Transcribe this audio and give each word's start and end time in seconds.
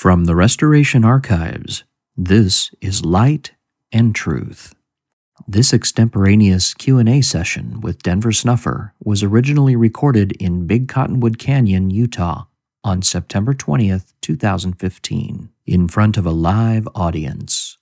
From 0.00 0.24
the 0.24 0.34
Restoration 0.34 1.04
Archives, 1.04 1.84
this 2.16 2.70
is 2.80 3.04
Light 3.04 3.52
and 3.92 4.14
Truth. 4.14 4.74
This 5.46 5.74
extemporaneous 5.74 6.72
Q&A 6.72 7.20
session 7.20 7.82
with 7.82 8.02
Denver 8.02 8.32
Snuffer 8.32 8.94
was 9.04 9.22
originally 9.22 9.76
recorded 9.76 10.32
in 10.40 10.66
Big 10.66 10.88
Cottonwood 10.88 11.38
Canyon, 11.38 11.90
Utah 11.90 12.44
on 12.82 13.02
September 13.02 13.52
20th, 13.52 14.14
2015, 14.22 15.50
in 15.66 15.86
front 15.86 16.16
of 16.16 16.24
a 16.24 16.30
live 16.30 16.88
audience. 16.94 17.76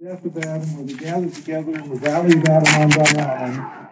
Of 0.00 0.38
Adam, 0.38 0.76
where 0.76 0.86
they 0.86 0.94
gathered 0.94 1.34
together 1.34 1.72
in 1.72 1.90
the 1.90 1.96
valley 1.96 2.38
of 2.38 2.44
Adam 2.46 3.82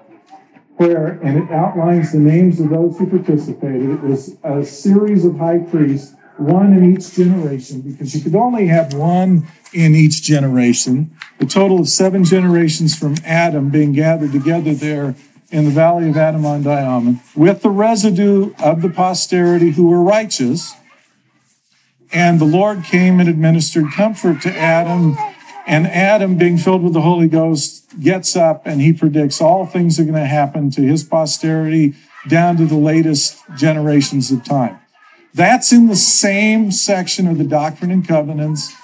where, 0.80 1.21
and 1.23 1.37
it 1.37 1.51
outlines 1.51 2.12
the 2.12 2.19
names 2.19 2.59
of 2.59 2.71
those 2.71 2.96
who 2.96 3.07
participated. 3.07 3.91
It 3.91 4.01
was 4.01 4.39
a 4.43 4.64
series 4.64 5.27
of 5.27 5.37
high 5.37 5.59
priests, 5.59 6.14
one 6.41 6.72
in 6.72 6.95
each 6.95 7.14
generation, 7.14 7.82
because 7.82 8.14
you 8.14 8.22
could 8.22 8.34
only 8.34 8.66
have 8.68 8.95
one 8.95 9.46
in 9.72 9.94
each 9.94 10.22
generation. 10.22 11.14
A 11.39 11.46
total 11.46 11.80
of 11.80 11.89
seven 11.89 12.25
generations 12.25 12.99
from 12.99 13.16
Adam 13.25 13.71
being 13.71 13.93
gathered 13.93 14.32
together 14.32 14.75
there 14.75 15.14
in 15.50 15.64
the 15.64 15.71
valley 15.71 16.08
of 16.08 16.16
Adam-ondi-Ahman, 16.16 17.21
with 17.36 17.63
the 17.63 17.71
residue 17.71 18.54
of 18.63 18.82
the 18.82 18.89
posterity 18.89 19.71
who 19.71 19.89
were 19.89 20.03
righteous. 20.03 20.75
And 22.13 22.41
the 22.41 22.44
Lord 22.44 22.85
came 22.85 23.21
and 23.21 23.29
administered 23.29 23.93
comfort 23.93 24.43
to 24.43 24.57
Adam 24.57 25.16
and 25.66 25.86
Adam, 25.86 26.36
being 26.36 26.58
filled 26.58 26.82
with 26.82 26.94
the 26.94 27.02
Holy 27.02 27.29
Ghost, 27.29 28.00
gets 28.00 28.35
up 28.35 28.66
and 28.66 28.80
he 28.80 28.93
predicts 28.93 29.41
all 29.41 29.66
things 29.66 30.00
are 30.00 30.04
going 30.04 30.14
to 30.14 30.27
happen 30.27 30.68
to 30.71 30.82
his 30.82 31.04
posterity 31.04 31.94
down 32.28 32.56
to 32.56 32.66
the 32.66 32.77
latest 32.77 33.38
generations 33.56 34.33
of 34.33 34.42
time. 34.42 34.80
That's 35.33 35.72
in 35.72 35.86
the 35.86 35.97
same 35.97 36.72
section 36.72 37.27
of 37.27 37.38
the 37.38 37.44
Doctrine 37.44 37.91
and 37.91 38.06
Covenants 38.06 38.75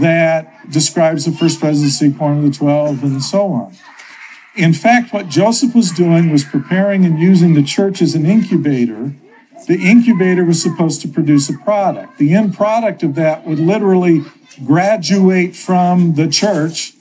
that 0.00 0.70
describes 0.70 1.24
the 1.24 1.32
first 1.32 1.60
presidency, 1.60 2.12
point 2.12 2.38
of 2.38 2.44
the 2.44 2.56
12, 2.56 3.02
and 3.04 3.22
so 3.22 3.52
on. 3.52 3.76
In 4.56 4.72
fact, 4.72 5.12
what 5.12 5.28
Joseph 5.28 5.74
was 5.74 5.92
doing 5.92 6.30
was 6.30 6.42
preparing 6.42 7.04
and 7.04 7.20
using 7.20 7.54
the 7.54 7.62
church 7.62 8.02
as 8.02 8.14
an 8.14 8.26
incubator. 8.26 9.14
The 9.68 9.78
incubator 9.78 10.44
was 10.44 10.60
supposed 10.60 11.02
to 11.02 11.08
produce 11.08 11.48
a 11.48 11.58
product. 11.58 12.18
The 12.18 12.34
end 12.34 12.54
product 12.54 13.02
of 13.02 13.14
that 13.16 13.46
would 13.46 13.58
literally 13.58 14.22
graduate 14.64 15.54
from 15.54 16.14
the 16.14 16.26
church, 16.26 16.94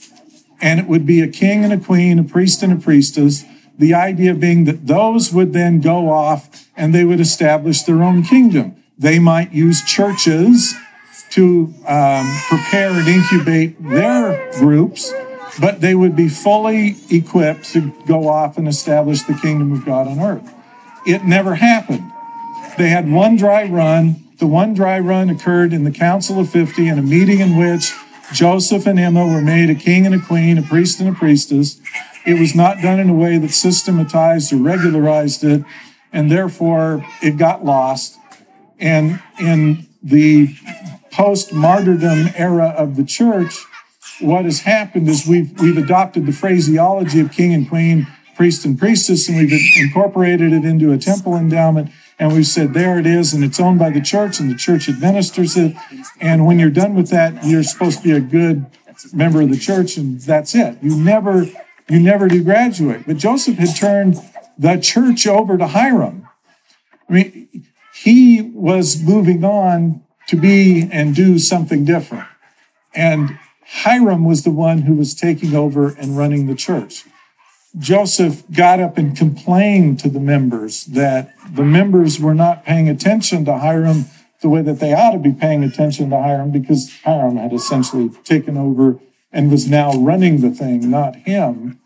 and 0.62 0.80
it 0.80 0.88
would 0.88 1.06
be 1.06 1.22
a 1.22 1.28
king 1.28 1.64
and 1.64 1.74
a 1.74 1.80
queen, 1.80 2.20
a 2.20 2.24
priest 2.24 2.62
and 2.62 2.74
a 2.74 2.76
priestess. 2.76 3.46
The 3.78 3.94
idea 3.94 4.34
being 4.34 4.66
that 4.66 4.88
those 4.88 5.34
would 5.34 5.54
then 5.54 5.82
go 5.82 6.10
off 6.10 6.68
and 6.78 6.94
they 6.94 7.04
would 7.04 7.20
establish 7.20 7.82
their 7.84 8.04
own 8.04 8.24
kingdom. 8.24 8.76
They 8.98 9.20
might 9.20 9.52
use 9.52 9.84
churches 9.84 10.74
to 11.32 11.74
um, 11.88 12.40
prepare 12.48 12.92
and 12.92 13.08
incubate 13.08 13.82
their 13.84 14.52
groups, 14.54 15.14
but 15.60 15.82
they 15.82 15.96
would 15.96 16.16
be 16.16 16.30
fully 16.30 16.96
equipped 17.10 17.66
to 17.74 17.92
go 18.08 18.30
off 18.30 18.58
and 18.58 18.68
establish 18.68 19.24
the 19.24 19.34
kingdom 19.34 19.74
of 19.74 19.86
God 19.86 20.08
on 20.08 20.20
earth. 20.20 20.54
It 21.06 21.26
never 21.26 21.56
happened. 21.56 22.12
They 22.78 22.90
had 22.90 23.12
one 23.12 23.36
dry 23.36 23.66
run 23.66 24.26
the 24.38 24.48
one 24.48 24.74
dry 24.74 25.00
run 25.00 25.30
occurred 25.30 25.72
in 25.72 25.86
the 25.86 25.92
Council 25.92 26.40
of 26.40 26.50
50 26.50 26.90
in 26.90 27.00
a 27.00 27.02
meeting 27.02 27.40
in 27.40 27.58
which 27.58 27.94
Joseph 28.34 28.86
and 28.86 29.00
Emma 29.00 29.26
were 29.26 29.42
made 29.42 29.70
a 29.70 29.76
king 29.76 30.06
and 30.06 30.14
a 30.14 30.20
queen, 30.20 30.58
a 30.58 30.62
priest 30.62 31.00
and 31.00 31.08
a 31.08 31.14
priestess. 31.14 31.80
It 32.26 32.40
was 32.40 32.56
not 32.56 32.82
done 32.82 33.00
in 33.00 33.10
a 33.10 33.14
way 33.14 33.38
that 33.38 33.52
systematized 33.52 34.52
or 34.52 34.58
regularized 34.58 35.44
it, 35.44 35.64
and 36.12 36.32
therefore 36.32 37.06
it 37.22 37.38
got 37.38 37.64
lost. 37.64 38.18
And 38.80 39.22
in 39.40 39.88
the 40.02 40.56
post 41.12 41.54
martyrdom 41.54 42.30
era 42.36 42.74
of 42.78 42.96
the 42.96 43.04
church, 43.04 43.64
what 44.20 44.46
has 44.46 44.62
happened 44.62 45.08
is 45.08 45.28
we've, 45.28 45.60
we've 45.60 45.78
adopted 45.78 46.26
the 46.26 46.32
phraseology 46.32 47.20
of 47.20 47.32
king 47.32 47.54
and 47.54 47.68
queen, 47.68 48.08
priest 48.36 48.66
and 48.66 48.78
priestess, 48.78 49.28
and 49.30 49.38
we've 49.38 49.78
incorporated 49.78 50.54
it 50.54 50.66
into 50.66 50.92
a 50.92 50.98
temple 50.98 51.36
endowment 51.36 51.92
and 52.18 52.34
we've 52.34 52.48
said, 52.48 52.74
there 52.74 52.98
it 52.98 53.06
is, 53.06 53.34
and 53.34 53.44
it's 53.44 53.60
owned 53.60 53.80
by 53.80 53.90
the 53.90 54.00
church, 54.00 54.40
and 54.40 54.50
the 54.50 54.56
church 54.56 54.88
administers 54.88 55.58
it. 55.58 55.76
And 56.22 56.46
when 56.46 56.60
you're 56.60 56.70
done 56.70 56.96
with 56.96 57.10
that, 57.10 57.44
you're 57.44 57.64
supposed 57.64 57.98
to 58.00 58.04
be 58.04 58.12
a 58.12 58.22
good 58.22 58.66
member 59.14 59.42
of 59.42 59.50
the 59.50 59.58
church, 59.58 59.98
and 59.98 60.20
that's 60.22 60.56
it. 60.56 60.78
You 60.82 60.96
never, 60.96 61.46
you 61.90 62.00
never 62.00 62.28
do 62.28 62.44
graduate. 62.44 63.04
But 63.06 63.18
Joseph 63.18 63.58
had 63.58 63.76
turned 63.76 64.18
the 64.58 64.78
church 64.78 65.28
over 65.28 65.58
to 65.58 65.68
Hyrum. 65.68 66.28
I 67.10 67.14
mean, 67.14 67.66
he 67.94 68.42
was 68.42 69.02
moving 69.02 69.44
on 69.44 70.04
to 70.28 70.36
be 70.36 70.90
and 70.92 71.16
do 71.16 71.38
something 71.38 71.86
different. 71.86 72.28
And 72.94 73.38
Hyrum 73.84 74.26
was 74.26 74.44
the 74.44 74.52
one 74.52 74.84
who 74.84 74.96
was 74.96 75.14
taking 75.14 75.56
over 75.56 75.90
and 75.90 76.18
running 76.18 76.48
the 76.48 76.56
church. 76.56 77.06
Joseph 77.78 78.44
got 78.52 78.80
up 78.80 78.98
and 78.98 79.18
complained 79.18 80.00
to 80.00 80.10
the 80.10 80.20
members 80.20 80.86
that 80.86 81.34
the 81.54 81.64
members 81.64 82.20
were 82.20 82.34
not 82.34 82.64
paying 82.64 82.88
attention 82.88 83.44
to 83.46 83.52
Hyrum 83.58 84.06
the 84.42 84.50
way 84.50 84.62
that 84.62 84.80
they 84.80 84.94
ought 84.94 85.12
to 85.12 85.20
be 85.20 85.34
paying 85.34 85.64
attention 85.64 86.10
to 86.10 86.16
Hyrum 86.16 86.52
because 86.52 86.90
Hyrum 87.04 87.38
had 87.38 87.52
essentially 87.52 88.10
taken 88.24 88.58
over 88.58 89.00
and 89.36 89.52
was 89.52 89.68
now 89.68 89.92
running 89.94 90.42
the 90.42 90.50
thing, 90.50 90.90
not 90.90 91.16
him. 91.18 91.80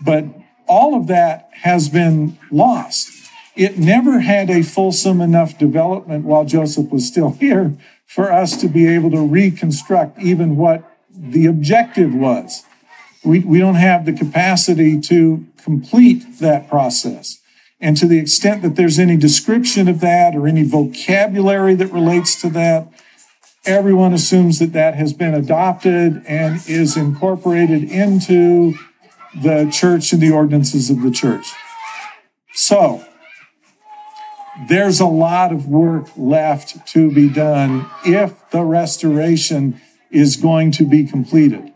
But 0.00 0.26
all 0.68 0.94
of 0.94 1.08
that 1.08 1.50
has 1.62 1.88
been 1.88 2.38
lost. 2.50 3.10
It 3.56 3.76
never 3.76 4.20
had 4.20 4.48
a 4.48 4.62
fulsome 4.62 5.20
enough 5.20 5.58
development 5.58 6.24
while 6.24 6.44
Joseph 6.44 6.90
was 6.90 7.06
still 7.06 7.30
here 7.40 7.76
for 8.06 8.30
us 8.32 8.60
to 8.60 8.68
be 8.68 8.86
able 8.86 9.10
to 9.10 9.20
reconstruct 9.20 10.20
even 10.20 10.56
what 10.56 10.84
the 11.12 11.46
objective 11.46 12.14
was 12.14 12.64
we, 13.24 13.40
we 13.40 13.58
don't 13.58 13.74
have 13.74 14.06
the 14.06 14.12
capacity 14.12 15.00
to 15.00 15.46
complete 15.62 16.38
that 16.40 16.68
process. 16.68 17.40
And 17.80 17.96
to 17.96 18.06
the 18.06 18.18
extent 18.18 18.62
that 18.62 18.76
there's 18.76 18.98
any 18.98 19.16
description 19.16 19.88
of 19.88 20.00
that 20.00 20.34
or 20.34 20.46
any 20.46 20.62
vocabulary 20.62 21.74
that 21.74 21.92
relates 21.92 22.40
to 22.42 22.50
that, 22.50 22.88
everyone 23.64 24.12
assumes 24.12 24.58
that 24.58 24.72
that 24.72 24.94
has 24.94 25.12
been 25.12 25.34
adopted 25.34 26.22
and 26.26 26.60
is 26.68 26.96
incorporated 26.96 27.84
into 27.84 28.74
the 29.42 29.70
church 29.70 30.12
and 30.12 30.20
the 30.20 30.30
ordinances 30.30 30.90
of 30.90 31.02
the 31.02 31.10
church. 31.10 31.52
So, 32.52 33.04
there's 34.68 35.00
a 35.00 35.06
lot 35.06 35.52
of 35.52 35.68
work 35.68 36.08
left 36.16 36.86
to 36.88 37.10
be 37.10 37.28
done 37.28 37.86
if 38.04 38.50
the 38.50 38.62
restoration 38.64 39.80
is 40.10 40.36
going 40.36 40.72
to 40.72 40.84
be 40.84 41.06
completed. 41.06 41.72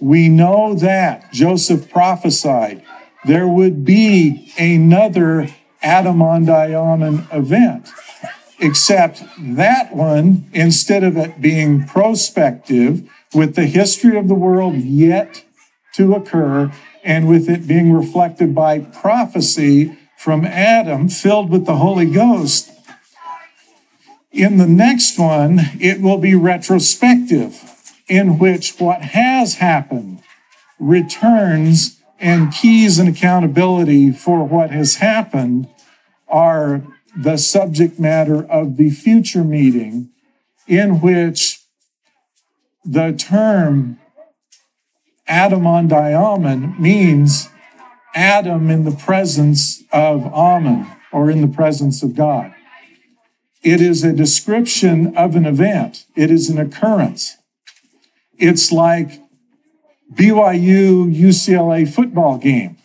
We 0.00 0.28
know 0.28 0.74
that 0.74 1.32
Joseph 1.32 1.90
prophesied 1.90 2.82
there 3.24 3.48
would 3.48 3.84
be 3.84 4.52
another 4.58 5.48
Adam-ondi-Ahman 5.82 7.26
event, 7.32 7.88
except 8.58 9.22
that 9.38 9.94
one, 9.94 10.48
instead 10.52 11.04
of 11.04 11.16
it 11.16 11.40
being 11.40 11.86
prospective 11.86 13.08
with 13.34 13.54
the 13.54 13.66
history 13.66 14.16
of 14.16 14.28
the 14.28 14.34
world 14.34 14.76
yet 14.76 15.44
to 15.94 16.14
occur, 16.14 16.72
and 17.02 17.28
with 17.28 17.48
it 17.48 17.66
being 17.66 17.92
reflected 17.92 18.54
by 18.54 18.78
prophecy 18.78 19.98
from 20.16 20.44
Adam 20.44 21.08
filled 21.08 21.50
with 21.50 21.66
the 21.66 21.76
Holy 21.76 22.06
Ghost, 22.06 22.70
in 24.32 24.56
the 24.56 24.66
next 24.66 25.18
one, 25.18 25.60
it 25.78 26.00
will 26.00 26.18
be 26.18 26.34
retrospective 26.34 27.92
in 28.08 28.38
which 28.38 28.80
what 28.80 29.00
has 29.00 29.56
happened 29.56 30.22
returns 30.80 32.00
and 32.18 32.52
keys 32.52 32.98
and 32.98 33.08
accountability 33.08 34.10
for 34.10 34.44
what 34.44 34.70
has 34.70 34.96
happened 34.96 35.68
are 36.26 36.82
the 37.16 37.36
subject 37.36 37.98
matter 37.98 38.44
of 38.44 38.76
the 38.76 38.90
future 38.90 39.44
meeting 39.44 40.10
in 40.66 41.00
which 41.00 41.60
the 42.84 43.12
term 43.12 43.98
Adam-ondi-Ahman 45.26 46.80
means 46.80 47.48
Adam 48.14 48.70
in 48.70 48.84
the 48.84 48.90
presence 48.90 49.82
of 49.92 50.26
Ahman 50.32 50.86
or 51.12 51.30
in 51.30 51.40
the 51.40 51.48
presence 51.48 52.02
of 52.02 52.14
God. 52.14 52.52
It 53.62 53.80
is 53.80 54.04
a 54.04 54.12
description 54.12 55.16
of 55.16 55.34
an 55.36 55.46
event. 55.46 56.04
It 56.14 56.30
is 56.30 56.50
an 56.50 56.58
occurrence. 56.58 57.38
It's 58.36 58.70
like 58.70 59.22
BYU 60.12 61.14
UCLA 61.14 61.88
football 61.88 62.36
game. 62.36 62.76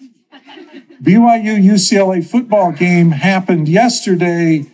BYU 1.02 1.64
UCLA 1.64 2.26
football 2.26 2.74
game 2.74 3.12
happened 3.12 3.70
yesterday 3.70 4.66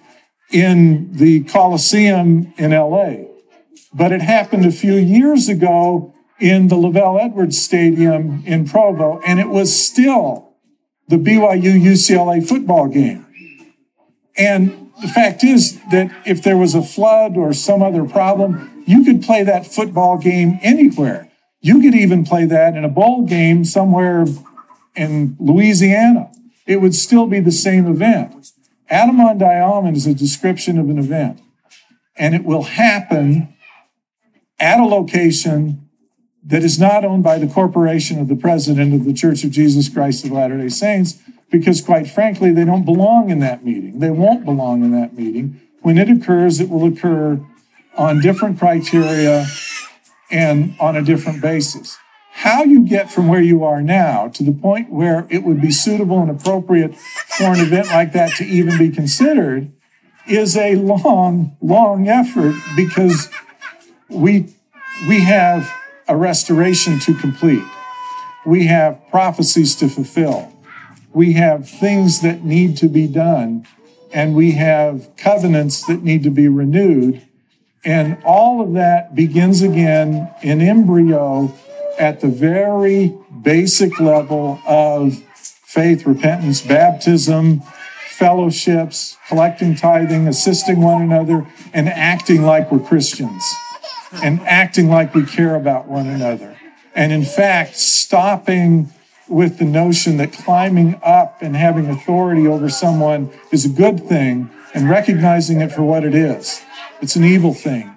in 0.51 1.11
the 1.11 1.43
Coliseum 1.43 2.51
in 2.57 2.71
LA, 2.71 3.25
but 3.93 4.11
it 4.11 4.21
happened 4.21 4.65
a 4.65 4.71
few 4.71 4.95
years 4.95 5.47
ago 5.49 6.15
in 6.39 6.67
the 6.67 6.75
LaVell 6.75 7.23
Edwards 7.23 7.61
Stadium 7.61 8.43
in 8.45 8.67
Provo, 8.67 9.19
and 9.25 9.39
it 9.39 9.49
was 9.49 9.79
still 9.79 10.55
the 11.07 11.17
BYU 11.17 11.79
UCLA 11.79 12.45
football 12.47 12.87
game. 12.87 13.25
And 14.35 14.91
the 15.01 15.07
fact 15.07 15.43
is 15.43 15.79
that 15.91 16.09
if 16.25 16.41
there 16.41 16.57
was 16.57 16.73
a 16.73 16.81
flood 16.81 17.37
or 17.37 17.53
some 17.53 17.83
other 17.83 18.03
problem, 18.03 18.83
you 18.87 19.03
could 19.03 19.21
play 19.21 19.43
that 19.43 19.67
football 19.67 20.17
game 20.17 20.59
anywhere. 20.63 21.31
You 21.61 21.81
could 21.81 21.95
even 21.95 22.25
play 22.25 22.45
that 22.45 22.75
in 22.75 22.83
a 22.83 22.89
bowl 22.89 23.25
game 23.25 23.63
somewhere 23.63 24.25
in 24.95 25.35
Louisiana. 25.39 26.31
It 26.65 26.81
would 26.81 26.95
still 26.95 27.27
be 27.27 27.39
the 27.39 27.51
same 27.51 27.87
event. 27.87 28.51
Adam-ondi-Ahman 28.89 29.95
is 29.95 30.07
a 30.07 30.13
description 30.13 30.77
of 30.77 30.89
an 30.89 30.97
event, 30.99 31.41
and 32.15 32.35
it 32.35 32.43
will 32.43 32.63
happen 32.63 33.55
at 34.59 34.79
a 34.79 34.85
location 34.85 35.89
that 36.43 36.63
is 36.63 36.79
not 36.79 37.03
owned 37.03 37.23
by 37.23 37.39
the 37.39 37.47
corporation 37.47 38.19
of 38.19 38.27
the 38.27 38.35
president 38.35 38.93
of 38.93 39.03
the 39.03 39.13
Church 39.13 39.43
of 39.43 39.51
Jesus 39.51 39.89
Christ 39.89 40.23
of 40.25 40.31
Latter 40.31 40.57
day 40.57 40.69
Saints, 40.69 41.19
because 41.51 41.81
quite 41.81 42.07
frankly, 42.07 42.51
they 42.51 42.65
don't 42.65 42.85
belong 42.85 43.29
in 43.29 43.39
that 43.39 43.65
meeting. 43.65 43.99
They 43.99 44.11
won't 44.11 44.45
belong 44.45 44.83
in 44.83 44.91
that 44.91 45.17
meeting. 45.17 45.59
When 45.81 45.97
it 45.97 46.09
occurs, 46.09 46.59
it 46.59 46.69
will 46.69 46.85
occur 46.85 47.39
on 47.97 48.21
different 48.21 48.59
criteria 48.59 49.45
and 50.31 50.75
on 50.79 50.95
a 50.95 51.01
different 51.01 51.41
basis. 51.41 51.97
How 52.45 52.63
you 52.63 52.85
get 52.85 53.11
from 53.11 53.27
where 53.27 53.41
you 53.41 53.63
are 53.63 53.81
now 53.81 54.27
to 54.27 54.43
the 54.43 54.51
point 54.51 54.91
where 54.91 55.25
it 55.31 55.43
would 55.43 55.59
be 55.59 55.71
suitable 55.71 56.21
and 56.21 56.29
appropriate 56.29 56.95
for 56.95 57.45
an 57.45 57.59
event 57.59 57.87
like 57.87 58.13
that 58.13 58.35
to 58.35 58.45
even 58.45 58.77
be 58.77 58.91
considered 58.91 59.71
is 60.27 60.55
a 60.55 60.75
long, 60.75 61.57
long 61.59 62.07
effort 62.07 62.53
because 62.75 63.31
we, 64.09 64.53
we 65.07 65.21
have 65.21 65.73
a 66.07 66.15
restoration 66.15 66.99
to 66.99 67.15
complete. 67.15 67.63
We 68.45 68.67
have 68.67 69.01
prophecies 69.09 69.75
to 69.77 69.89
fulfill. 69.89 70.53
We 71.13 71.33
have 71.33 71.67
things 71.67 72.21
that 72.21 72.43
need 72.43 72.77
to 72.77 72.87
be 72.87 73.07
done, 73.07 73.65
and 74.13 74.35
we 74.35 74.51
have 74.51 75.09
covenants 75.17 75.83
that 75.87 76.03
need 76.03 76.21
to 76.21 76.29
be 76.29 76.47
renewed. 76.47 77.25
And 77.83 78.19
all 78.23 78.61
of 78.61 78.73
that 78.73 79.15
begins 79.15 79.63
again 79.63 80.31
in 80.43 80.61
embryo 80.61 81.51
at 81.97 82.21
the 82.21 82.27
very 82.27 83.17
basic 83.41 83.99
level 83.99 84.59
of 84.67 85.23
faith, 85.43 86.05
repentance, 86.05 86.61
baptism, 86.61 87.61
fellowships, 88.07 89.17
collecting 89.27 89.75
tithing, 89.75 90.27
assisting 90.27 90.81
one 90.81 91.01
another, 91.01 91.45
and 91.73 91.89
acting 91.89 92.43
like 92.43 92.71
we're 92.71 92.79
Christians 92.79 93.43
and 94.23 94.39
acting 94.41 94.89
like 94.89 95.13
we 95.13 95.25
care 95.25 95.55
about 95.55 95.87
one 95.87 96.07
another. 96.07 96.57
And 96.93 97.11
in 97.11 97.25
fact, 97.25 97.75
stopping 97.75 98.91
with 99.27 99.57
the 99.57 99.65
notion 99.65 100.17
that 100.17 100.31
climbing 100.31 100.99
up 101.03 101.41
and 101.41 101.55
having 101.55 101.87
authority 101.87 102.47
over 102.47 102.69
someone 102.69 103.31
is 103.51 103.65
a 103.65 103.69
good 103.69 104.07
thing 104.07 104.49
and 104.73 104.89
recognizing 104.89 105.61
it 105.61 105.71
for 105.71 105.81
what 105.81 106.03
it 106.03 106.13
is. 106.13 106.61
It's 107.01 107.15
an 107.15 107.23
evil 107.23 107.53
thing. 107.53 107.94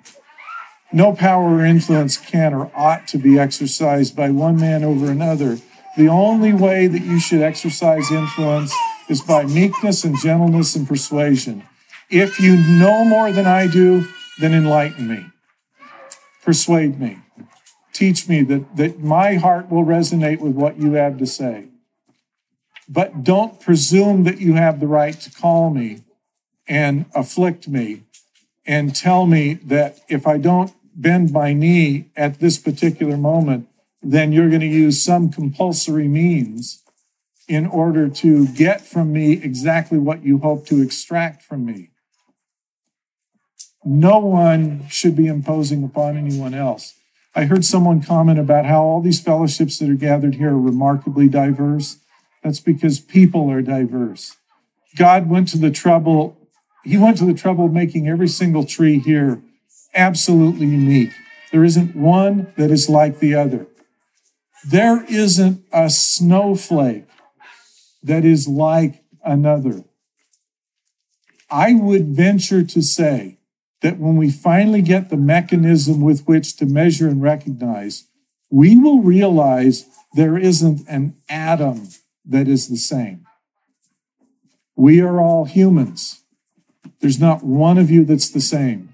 No 0.92 1.12
power 1.12 1.56
or 1.56 1.64
influence 1.64 2.16
can 2.16 2.54
or 2.54 2.70
ought 2.74 3.06
to 3.08 3.18
be 3.18 3.38
exercised 3.38 4.16
by 4.16 4.30
one 4.30 4.56
man 4.56 4.82
over 4.82 5.10
another. 5.10 5.58
The 5.96 6.08
only 6.08 6.52
way 6.54 6.86
that 6.86 7.02
you 7.02 7.20
should 7.20 7.42
exercise 7.42 8.10
influence 8.10 8.74
is 9.08 9.20
by 9.20 9.44
meekness 9.44 10.04
and 10.04 10.18
gentleness 10.18 10.76
and 10.76 10.88
persuasion. 10.88 11.64
If 12.10 12.40
you 12.40 12.56
know 12.56 13.04
more 13.04 13.32
than 13.32 13.46
I 13.46 13.66
do, 13.66 14.06
then 14.40 14.54
enlighten 14.54 15.08
me. 15.08 15.26
Persuade 16.42 16.98
me. 16.98 17.18
Teach 17.92 18.28
me 18.28 18.42
that, 18.44 18.76
that 18.76 19.00
my 19.00 19.34
heart 19.34 19.70
will 19.70 19.84
resonate 19.84 20.40
with 20.40 20.52
what 20.52 20.78
you 20.78 20.92
have 20.92 21.18
to 21.18 21.26
say. 21.26 21.66
But 22.88 23.24
don't 23.24 23.60
presume 23.60 24.24
that 24.24 24.40
you 24.40 24.54
have 24.54 24.80
the 24.80 24.86
right 24.86 25.20
to 25.20 25.30
call 25.30 25.68
me 25.68 26.02
and 26.66 27.04
afflict 27.14 27.68
me 27.68 28.04
and 28.66 28.94
tell 28.94 29.26
me 29.26 29.54
that 29.54 29.98
if 30.08 30.26
I 30.26 30.38
don't 30.38 30.72
bend 30.98 31.32
my 31.32 31.52
knee 31.52 32.06
at 32.16 32.40
this 32.40 32.58
particular 32.58 33.16
moment, 33.16 33.68
then 34.02 34.32
you're 34.32 34.48
going 34.48 34.60
to 34.60 34.66
use 34.66 35.02
some 35.02 35.30
compulsory 35.30 36.08
means 36.08 36.82
in 37.46 37.66
order 37.66 38.08
to 38.08 38.46
get 38.48 38.82
from 38.82 39.12
me 39.12 39.32
exactly 39.32 39.98
what 39.98 40.24
you 40.24 40.38
hope 40.38 40.66
to 40.66 40.82
extract 40.82 41.42
from 41.42 41.64
me. 41.64 41.90
No 43.84 44.18
one 44.18 44.86
should 44.88 45.16
be 45.16 45.28
imposing 45.28 45.82
upon 45.84 46.16
anyone 46.16 46.52
else. 46.52 46.94
I 47.34 47.44
heard 47.44 47.64
someone 47.64 48.02
comment 48.02 48.38
about 48.38 48.66
how 48.66 48.82
all 48.82 49.00
these 49.00 49.20
fellowships 49.20 49.78
that 49.78 49.88
are 49.88 49.94
gathered 49.94 50.34
here 50.34 50.50
are 50.50 50.58
remarkably 50.58 51.28
diverse. 51.28 51.98
That's 52.42 52.60
because 52.60 52.98
people 52.98 53.50
are 53.50 53.62
diverse. 53.62 54.36
God 54.96 55.30
went 55.30 55.48
to 55.48 55.58
the 55.58 55.70
trouble, 55.70 56.36
He 56.84 56.98
went 56.98 57.16
to 57.18 57.24
the 57.24 57.34
trouble 57.34 57.66
of 57.66 57.72
making 57.72 58.08
every 58.08 58.28
single 58.28 58.64
tree 58.64 58.98
here 58.98 59.40
absolutely 59.94 60.66
unique. 60.66 61.12
There 61.52 61.64
isn't 61.64 61.96
one 61.96 62.52
that 62.56 62.70
is 62.70 62.88
like 62.88 63.18
the 63.18 63.34
other. 63.34 63.66
There 64.66 65.04
isn't 65.04 65.64
a 65.72 65.88
snowflake 65.88 67.06
that 68.02 68.24
is 68.24 68.48
like 68.48 69.04
another. 69.24 69.84
I 71.50 71.74
would 71.74 72.08
venture 72.08 72.62
to 72.62 72.82
say 72.82 73.38
that 73.80 73.98
when 73.98 74.16
we 74.16 74.30
finally 74.30 74.82
get 74.82 75.08
the 75.08 75.16
mechanism 75.16 76.00
with 76.00 76.24
which 76.26 76.56
to 76.56 76.66
measure 76.66 77.08
and 77.08 77.22
recognize, 77.22 78.04
we 78.50 78.76
will 78.76 79.00
realize 79.00 79.86
there 80.14 80.36
isn't 80.36 80.86
an 80.88 81.14
atom 81.28 81.88
that 82.24 82.48
is 82.48 82.68
the 82.68 82.76
same. 82.76 83.24
We 84.76 85.00
are 85.00 85.20
all 85.20 85.44
humans. 85.44 86.22
There's 87.00 87.20
not 87.20 87.42
one 87.42 87.78
of 87.78 87.90
you 87.90 88.04
that's 88.04 88.30
the 88.30 88.40
same. 88.40 88.87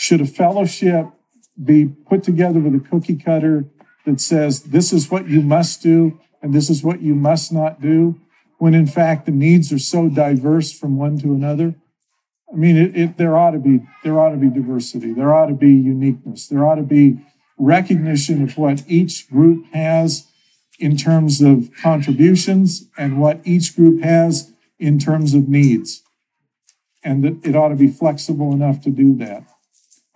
Should 0.00 0.20
a 0.20 0.26
fellowship 0.26 1.06
be 1.60 1.86
put 1.86 2.22
together 2.22 2.60
with 2.60 2.72
a 2.72 2.88
cookie 2.88 3.16
cutter 3.16 3.64
that 4.06 4.20
says 4.20 4.62
this 4.62 4.92
is 4.92 5.10
what 5.10 5.26
you 5.26 5.42
must 5.42 5.82
do 5.82 6.20
and 6.40 6.54
this 6.54 6.70
is 6.70 6.84
what 6.84 7.02
you 7.02 7.16
must 7.16 7.52
not 7.52 7.80
do, 7.80 8.20
when 8.58 8.74
in 8.74 8.86
fact 8.86 9.26
the 9.26 9.32
needs 9.32 9.72
are 9.72 9.78
so 9.80 10.08
diverse 10.08 10.70
from 10.70 10.98
one 10.98 11.18
to 11.18 11.34
another? 11.34 11.74
I 12.52 12.54
mean, 12.54 12.76
it, 12.76 12.96
it, 12.96 13.16
there 13.16 13.36
ought 13.36 13.50
to 13.50 13.58
be 13.58 13.80
there 14.04 14.20
ought 14.20 14.30
to 14.30 14.36
be 14.36 14.48
diversity. 14.48 15.12
There 15.12 15.34
ought 15.34 15.46
to 15.46 15.54
be 15.54 15.72
uniqueness. 15.72 16.46
There 16.46 16.64
ought 16.64 16.76
to 16.76 16.82
be 16.82 17.18
recognition 17.58 18.40
of 18.44 18.56
what 18.56 18.84
each 18.86 19.28
group 19.28 19.66
has 19.72 20.28
in 20.78 20.96
terms 20.96 21.40
of 21.40 21.70
contributions 21.82 22.84
and 22.96 23.20
what 23.20 23.40
each 23.44 23.74
group 23.74 24.04
has 24.04 24.52
in 24.78 25.00
terms 25.00 25.34
of 25.34 25.48
needs, 25.48 26.04
and 27.02 27.24
that 27.24 27.44
it 27.44 27.56
ought 27.56 27.70
to 27.70 27.74
be 27.74 27.88
flexible 27.88 28.52
enough 28.52 28.80
to 28.82 28.90
do 28.90 29.16
that. 29.16 29.42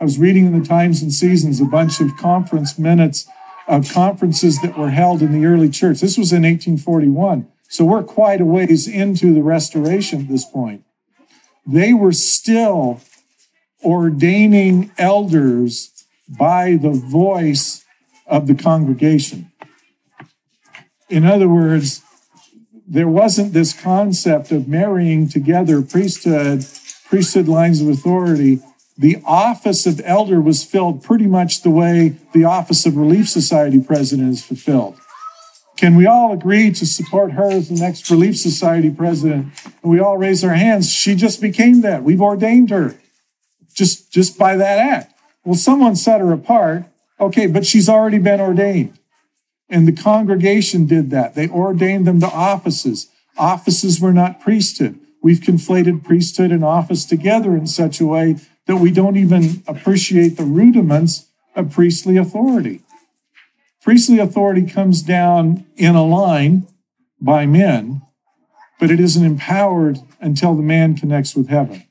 I 0.03 0.05
was 0.05 0.19
reading 0.19 0.47
in 0.47 0.59
the 0.59 0.67
Times 0.67 1.01
and 1.01 1.13
Seasons 1.13 1.61
a 1.61 1.65
bunch 1.65 2.01
of 2.01 2.17
conference 2.17 2.77
minutes 2.77 3.29
of 3.69 3.89
conferences 3.89 4.61
that 4.61 4.77
were 4.77 4.91
held 4.91 5.23
in 5.23 5.31
the 5.31 5.47
early 5.47 5.71
church. 5.71 6.01
This 6.01 6.19
was 6.19 6.33
in 6.33 6.43
1841. 6.43 7.47
So 7.69 7.85
we're 7.85 8.03
quite 8.03 8.41
a 8.41 8.45
ways 8.45 8.89
into 8.89 9.33
the 9.33 9.45
restoration 9.45 10.23
at 10.23 10.29
this 10.29 10.45
point. 10.45 10.83
They 11.65 11.95
were 11.95 12.11
still 12.11 13.01
ordaining 13.85 14.91
elders 14.99 16.05
by 16.29 16.79
the 16.83 16.91
voice 16.91 17.85
of 18.27 18.49
the 18.49 18.57
congregation. 18.57 19.53
In 21.09 21.25
other 21.25 21.49
words, 21.49 22.03
there 22.89 23.07
wasn't 23.07 23.53
this 23.53 23.73
concept 23.73 24.51
of 24.51 24.67
marrying 24.67 25.29
together 25.29 25.81
priesthood, 25.81 26.67
priesthood 27.09 27.47
lines 27.47 27.81
of 27.81 27.87
authority 27.87 28.59
the 28.97 29.23
office 29.25 29.87
of 29.87 30.01
elder 30.05 30.41
was 30.41 30.65
filled 30.65 31.03
pretty 31.03 31.27
much 31.27 31.63
the 31.63 31.71
way 31.71 32.17
the 32.33 32.45
office 32.45 32.87
of 32.87 32.97
Relief 32.97 33.29
Society 33.29 33.81
president 33.81 34.33
is 34.33 34.45
fulfilled. 34.45 34.97
Can 35.77 35.97
we 35.97 36.07
all 36.07 36.33
agree 36.33 36.71
to 36.73 36.87
support 36.87 37.33
her 37.33 37.51
as 37.51 37.69
the 37.69 37.75
next 37.75 38.09
Relief 38.11 38.37
Society 38.37 38.91
president? 38.91 39.53
And 39.83 39.91
we 39.91 39.99
all 39.99 40.19
raise 40.19 40.45
our 40.45 40.55
hands. 40.55 40.93
She 40.93 41.15
just 41.15 41.41
became 41.41 41.81
that. 41.81 42.03
We've 42.03 42.21
ordained 42.21 42.71
her 42.71 42.95
just, 43.75 44.13
just 44.13 44.39
by 44.39 44.57
that 44.57 44.79
act. 44.79 45.15
Well, 45.45 45.57
someone 45.57 45.97
set 45.97 46.21
her 46.21 46.33
apart. 46.33 46.85
Okay, 47.19 47.47
but 47.47 47.67
she's 47.67 47.89
already 47.89 48.19
been 48.19 48.41
ordained. 48.41 48.99
And 49.69 49.89
the 49.89 49.93
congregation 49.93 50.87
did 50.87 51.11
that. 51.11 51.35
They 51.35 51.49
ordained 51.49 52.07
them 52.07 52.21
to 52.21 52.27
offices. 52.27 53.09
Offices 53.39 54.01
were 54.01 54.13
not 54.13 54.41
priesthood. 54.41 55.01
We've 55.23 55.41
conflated 55.41 56.05
priesthood 56.05 56.51
and 56.51 56.65
office 56.65 57.05
together 57.05 57.57
in 57.57 57.67
such 57.67 58.01
a 58.01 58.07
way 58.07 58.37
that 58.67 58.77
we 58.77 58.91
don't 58.91 59.17
even 59.17 59.63
appreciate 59.67 60.37
the 60.37 60.45
rudiments 60.45 61.29
of 61.55 61.71
priestly 61.71 62.17
authority. 62.17 62.83
Priestly 63.83 64.19
authority 64.19 64.65
comes 64.65 65.03
down 65.03 65.67
in 65.77 65.95
a 65.95 66.05
line 66.05 66.67
by 67.21 67.47
men, 67.47 68.03
but 68.79 68.91
it 68.91 69.01
isn't 69.01 69.25
empowered 69.25 69.99
until 70.21 70.55
the 70.55 70.63
man 70.63 70.97
connects 70.97 71.35
with 71.35 71.49
heaven. 71.49 71.85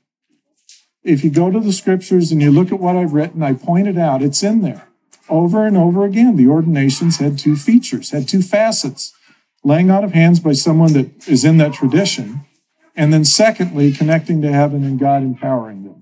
If 1.03 1.23
you 1.23 1.29
go 1.29 1.51
to 1.51 1.59
the 1.59 1.73
scriptures 1.73 2.31
and 2.31 2.41
you 2.41 2.51
look 2.51 2.71
at 2.71 2.79
what 2.79 2.95
I've 2.95 3.13
written, 3.13 3.43
I 3.43 3.53
pointed 3.53 3.97
out 3.97 4.21
it's 4.21 4.43
in 4.43 4.61
there 4.61 4.87
over 5.29 5.65
and 5.65 5.75
over 5.75 6.05
again. 6.05 6.35
The 6.35 6.47
ordinations 6.47 7.17
had 7.17 7.39
two 7.39 7.55
features, 7.55 8.11
had 8.11 8.27
two 8.27 8.41
facets 8.41 9.13
laying 9.63 9.89
out 9.89 10.03
of 10.03 10.13
hands 10.13 10.39
by 10.39 10.53
someone 10.53 10.93
that 10.93 11.27
is 11.27 11.45
in 11.45 11.57
that 11.57 11.73
tradition 11.73 12.45
And 12.95 13.13
then, 13.13 13.23
secondly, 13.23 13.91
connecting 13.93 14.41
to 14.41 14.51
heaven 14.51 14.83
and 14.83 14.99
God 14.99 15.23
empowering 15.23 15.83
them. 15.83 16.00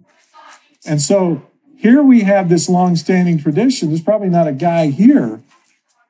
And 0.89 0.99
so 0.99 1.43
here 1.77 2.01
we 2.01 2.21
have 2.21 2.49
this 2.49 2.67
long-standing 2.67 3.37
tradition. 3.37 3.89
There's 3.89 4.01
probably 4.01 4.29
not 4.29 4.47
a 4.47 4.51
guy 4.53 4.87
here, 4.87 5.39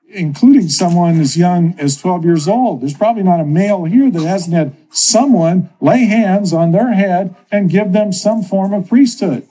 including 0.08 0.70
someone 0.70 1.20
as 1.20 1.36
young 1.36 1.76
as 1.78 1.98
12 1.98 2.24
years 2.24 2.48
old. 2.48 2.80
There's 2.80 2.94
probably 2.94 3.24
not 3.24 3.42
a 3.42 3.46
male 3.46 3.84
here 3.84 4.10
that 4.10 4.22
hasn't 4.22 4.56
had 4.56 4.74
someone 4.90 5.70
lay 5.82 6.06
hands 6.06 6.54
on 6.54 6.72
their 6.72 6.94
head 6.94 7.36
and 7.52 7.70
give 7.70 7.92
them 7.92 8.14
some 8.14 8.42
form 8.42 8.74
of 8.74 8.88
priesthood. 8.88 9.46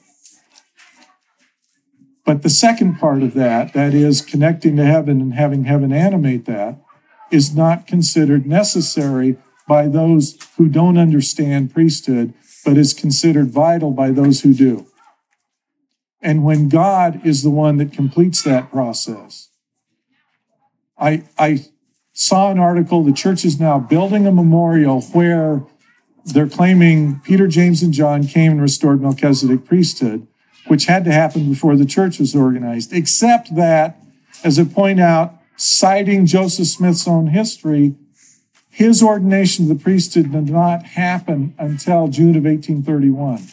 But 2.24 2.42
the 2.42 2.50
second 2.50 2.98
part 2.98 3.22
of 3.22 3.34
that, 3.34 3.74
that 3.74 3.92
is 3.92 4.22
connecting 4.22 4.76
to 4.76 4.86
heaven 4.86 5.20
and 5.20 5.34
having 5.34 5.64
heaven 5.64 5.92
animate 5.92 6.46
that, 6.46 6.80
is 7.30 7.54
not 7.54 7.86
considered 7.86 8.46
necessary 8.46 9.36
by 9.66 9.88
those 9.88 10.38
who 10.56 10.68
don't 10.68 10.96
understand 10.96 11.74
priesthood, 11.74 12.32
but 12.64 12.78
is 12.78 12.94
considered 12.94 13.50
vital 13.50 13.90
by 13.90 14.10
those 14.10 14.40
who 14.40 14.54
do. 14.54 14.87
And 16.20 16.44
when 16.44 16.68
God 16.68 17.24
is 17.24 17.42
the 17.42 17.50
one 17.50 17.76
that 17.76 17.92
completes 17.92 18.42
that 18.42 18.70
process, 18.70 19.50
I, 20.98 21.24
I 21.38 21.64
saw 22.12 22.50
an 22.50 22.58
article, 22.58 23.04
the 23.04 23.12
church 23.12 23.44
is 23.44 23.60
now 23.60 23.78
building 23.78 24.26
a 24.26 24.32
memorial 24.32 25.02
where 25.12 25.62
they're 26.24 26.48
claiming 26.48 27.20
Peter, 27.20 27.46
James, 27.46 27.82
and 27.82 27.92
John 27.92 28.26
came 28.26 28.52
and 28.52 28.62
restored 28.62 29.00
Melchizedek 29.00 29.64
priesthood, 29.64 30.26
which 30.66 30.86
had 30.86 31.04
to 31.04 31.12
happen 31.12 31.48
before 31.48 31.76
the 31.76 31.86
church 31.86 32.18
was 32.18 32.34
organized, 32.34 32.92
except 32.92 33.54
that, 33.54 34.02
as 34.42 34.58
I 34.58 34.64
point 34.64 35.00
out, 35.00 35.34
citing 35.56 36.26
Joseph 36.26 36.66
Smith's 36.66 37.06
own 37.06 37.28
history, 37.28 37.94
his 38.68 39.02
ordination 39.02 39.66
to 39.66 39.74
the 39.74 39.80
priesthood 39.80 40.32
did 40.32 40.50
not 40.50 40.84
happen 40.84 41.54
until 41.58 42.08
June 42.08 42.36
of 42.36 42.44
1831, 42.44 43.48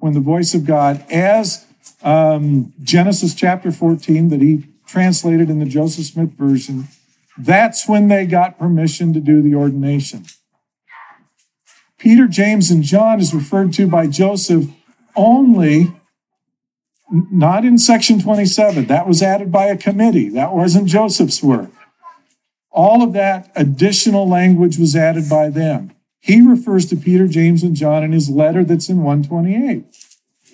when 0.00 0.14
the 0.14 0.20
voice 0.20 0.54
of 0.54 0.64
God, 0.64 1.04
as 1.10 1.65
um, 2.06 2.72
Genesis 2.82 3.34
chapter 3.34 3.72
14 3.72 4.28
that 4.28 4.40
he 4.40 4.64
translated 4.86 5.50
in 5.50 5.58
the 5.58 5.66
Joseph 5.66 6.06
Smith 6.06 6.30
version, 6.30 6.86
that's 7.36 7.88
when 7.88 8.06
they 8.06 8.24
got 8.24 8.58
permission 8.58 9.12
to 9.12 9.20
do 9.20 9.42
the 9.42 9.56
ordination. 9.56 10.24
Peter, 11.98 12.28
James, 12.28 12.70
and 12.70 12.84
John 12.84 13.18
is 13.18 13.34
referred 13.34 13.72
to 13.74 13.88
by 13.88 14.06
Joseph 14.06 14.66
only, 15.16 15.92
not 17.10 17.64
in 17.64 17.76
section 17.76 18.20
27. 18.20 18.86
That 18.86 19.08
was 19.08 19.20
added 19.20 19.50
by 19.50 19.64
a 19.64 19.76
committee. 19.76 20.28
That 20.28 20.54
wasn't 20.54 20.86
Joseph's 20.86 21.42
work. 21.42 21.70
All 22.70 23.02
of 23.02 23.14
that 23.14 23.50
additional 23.56 24.28
language 24.28 24.78
was 24.78 24.94
added 24.94 25.28
by 25.28 25.48
them. 25.48 25.92
He 26.20 26.40
refers 26.40 26.86
to 26.86 26.96
Peter, 26.96 27.26
James, 27.26 27.64
and 27.64 27.74
John 27.74 28.04
in 28.04 28.12
his 28.12 28.30
letter 28.30 28.62
that's 28.62 28.88
in 28.88 29.02
128. 29.02 29.84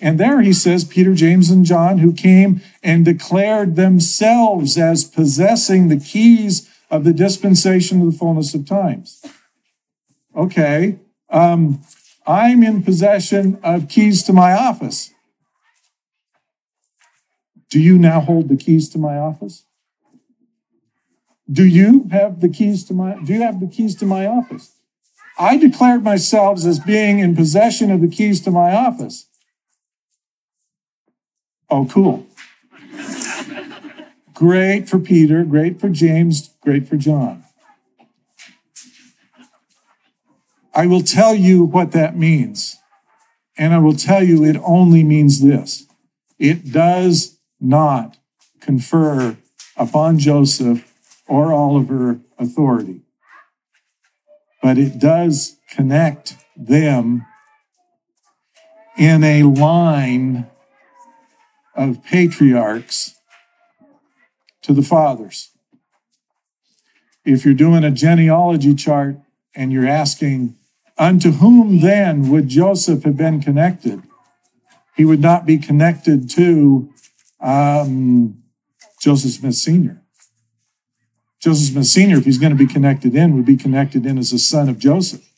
And 0.03 0.19
there 0.19 0.41
he 0.41 0.51
says, 0.51 0.83
Peter, 0.83 1.13
James, 1.13 1.49
and 1.49 1.65
John, 1.65 1.99
who 1.99 2.11
came 2.11 2.59
and 2.83 3.05
declared 3.05 3.77
themselves 3.77 4.77
as 4.77 5.05
possessing 5.05 5.87
the 5.87 5.97
keys 5.97 6.69
of 6.91 7.05
the 7.05 7.13
dispensation 7.13 8.01
of 8.01 8.11
the 8.11 8.17
fullness 8.17 8.53
of 8.53 8.65
times. 8.65 9.25
Okay, 10.35 10.99
um, 11.29 11.81
I'm 12.27 12.63
in 12.63 12.83
possession 12.83 13.57
of 13.63 13.87
keys 13.87 14.23
to 14.23 14.33
my 14.33 14.51
office. 14.51 15.11
Do 17.69 17.79
you 17.79 17.97
now 17.97 18.19
hold 18.19 18.49
the 18.49 18.57
keys 18.57 18.89
to 18.89 18.97
my 18.97 19.17
office? 19.17 19.63
Do 21.49 21.63
you 21.65 22.09
have 22.11 22.41
the 22.41 22.49
keys 22.49 22.83
to 22.85 22.93
my 22.93 23.23
do 23.23 23.33
you 23.33 23.41
have 23.41 23.61
the 23.61 23.67
keys 23.67 23.95
to 23.97 24.05
my 24.05 24.25
office? 24.25 24.75
I 25.39 25.55
declared 25.55 26.03
myself 26.03 26.57
as 26.65 26.79
being 26.79 27.19
in 27.19 27.37
possession 27.37 27.89
of 27.89 28.01
the 28.01 28.09
keys 28.09 28.41
to 28.41 28.51
my 28.51 28.75
office. 28.75 29.27
Oh, 31.69 31.85
cool. 31.85 32.27
great 34.33 34.89
for 34.89 34.99
Peter, 34.99 35.43
great 35.43 35.79
for 35.79 35.89
James, 35.89 36.49
great 36.61 36.87
for 36.87 36.97
John. 36.97 37.43
I 40.75 40.87
will 40.87 41.03
tell 41.03 41.35
you 41.35 41.63
what 41.63 41.91
that 41.91 42.17
means. 42.17 42.77
And 43.57 43.73
I 43.73 43.77
will 43.77 43.95
tell 43.95 44.23
you 44.23 44.43
it 44.43 44.57
only 44.63 45.03
means 45.03 45.41
this 45.41 45.87
it 46.39 46.71
does 46.71 47.37
not 47.61 48.17
confer 48.59 49.37
upon 49.77 50.17
Joseph 50.17 50.91
or 51.27 51.53
Oliver 51.53 52.19
authority, 52.39 53.01
but 54.61 54.77
it 54.77 54.99
does 54.99 55.57
connect 55.69 56.35
them 56.57 57.25
in 58.97 59.23
a 59.23 59.43
line 59.43 60.47
of 61.75 62.03
patriarchs 62.03 63.15
to 64.61 64.73
the 64.73 64.81
fathers. 64.81 65.51
If 67.25 67.45
you're 67.45 67.53
doing 67.53 67.83
a 67.83 67.91
genealogy 67.91 68.75
chart 68.75 69.17
and 69.55 69.71
you're 69.71 69.87
asking, 69.87 70.55
unto 70.97 71.31
whom 71.31 71.81
then 71.81 72.29
would 72.29 72.47
Joseph 72.47 73.03
have 73.03 73.17
been 73.17 73.41
connected? 73.41 74.03
He 74.95 75.05
would 75.05 75.21
not 75.21 75.45
be 75.45 75.57
connected 75.57 76.29
to 76.31 76.89
um, 77.39 78.43
Joseph 79.01 79.31
Smith 79.31 79.55
Sr. 79.55 80.03
Joseph 81.43 81.73
Smith 81.73 81.87
Sr., 81.87 82.17
if 82.17 82.23
he's 82.23 82.37
going 82.37 82.55
to 82.55 82.57
be 82.57 82.71
connected 82.71 83.13
in, 83.15 83.35
would 83.35 83.45
be 83.45 83.57
connected 83.57 84.05
in 84.05 84.17
as 84.17 84.31
a 84.31 84.39
son 84.39 84.69
of 84.69 84.79
Joseph. 84.79 85.29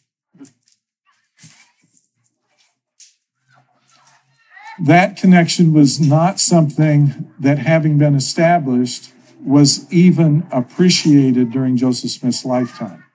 That 4.80 5.18
connection 5.18 5.74
was 5.74 6.00
not 6.00 6.40
something 6.40 7.32
that, 7.40 7.60
having 7.60 7.98
been 7.98 8.16
established, 8.16 9.12
was 9.44 9.92
even 9.92 10.46
appreciated 10.52 11.52
during 11.52 11.78
Joseph 11.78 12.12
Smith's 12.12 12.44
lifetime. 12.44 13.06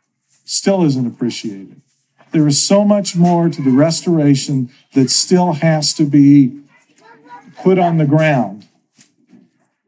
Still 0.45 0.85
isn't 0.85 1.07
appreciated. 1.07 1.83
There 2.33 2.47
is 2.47 2.65
so 2.65 2.85
much 2.85 3.17
more 3.17 3.49
to 3.49 3.61
the 3.61 3.71
restoration 3.71 4.71
that 4.95 5.11
still 5.11 5.55
has 5.55 5.93
to 5.95 6.05
be 6.05 6.61
put 7.57 7.79
on 7.79 7.99
the 7.99 8.07
ground 8.07 8.67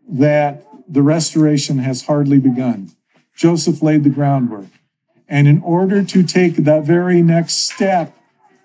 that 0.08 0.66
the 0.88 1.02
restoration 1.02 1.78
has 1.78 2.06
hardly 2.06 2.38
begun. 2.38 2.90
Joseph 3.34 3.82
laid 3.82 4.04
the 4.04 4.10
groundwork. 4.10 4.66
And 5.28 5.48
in 5.48 5.62
order 5.62 6.04
to 6.04 6.22
take 6.22 6.64
the 6.64 6.80
very 6.80 7.22
next 7.22 7.70
step 7.70 8.14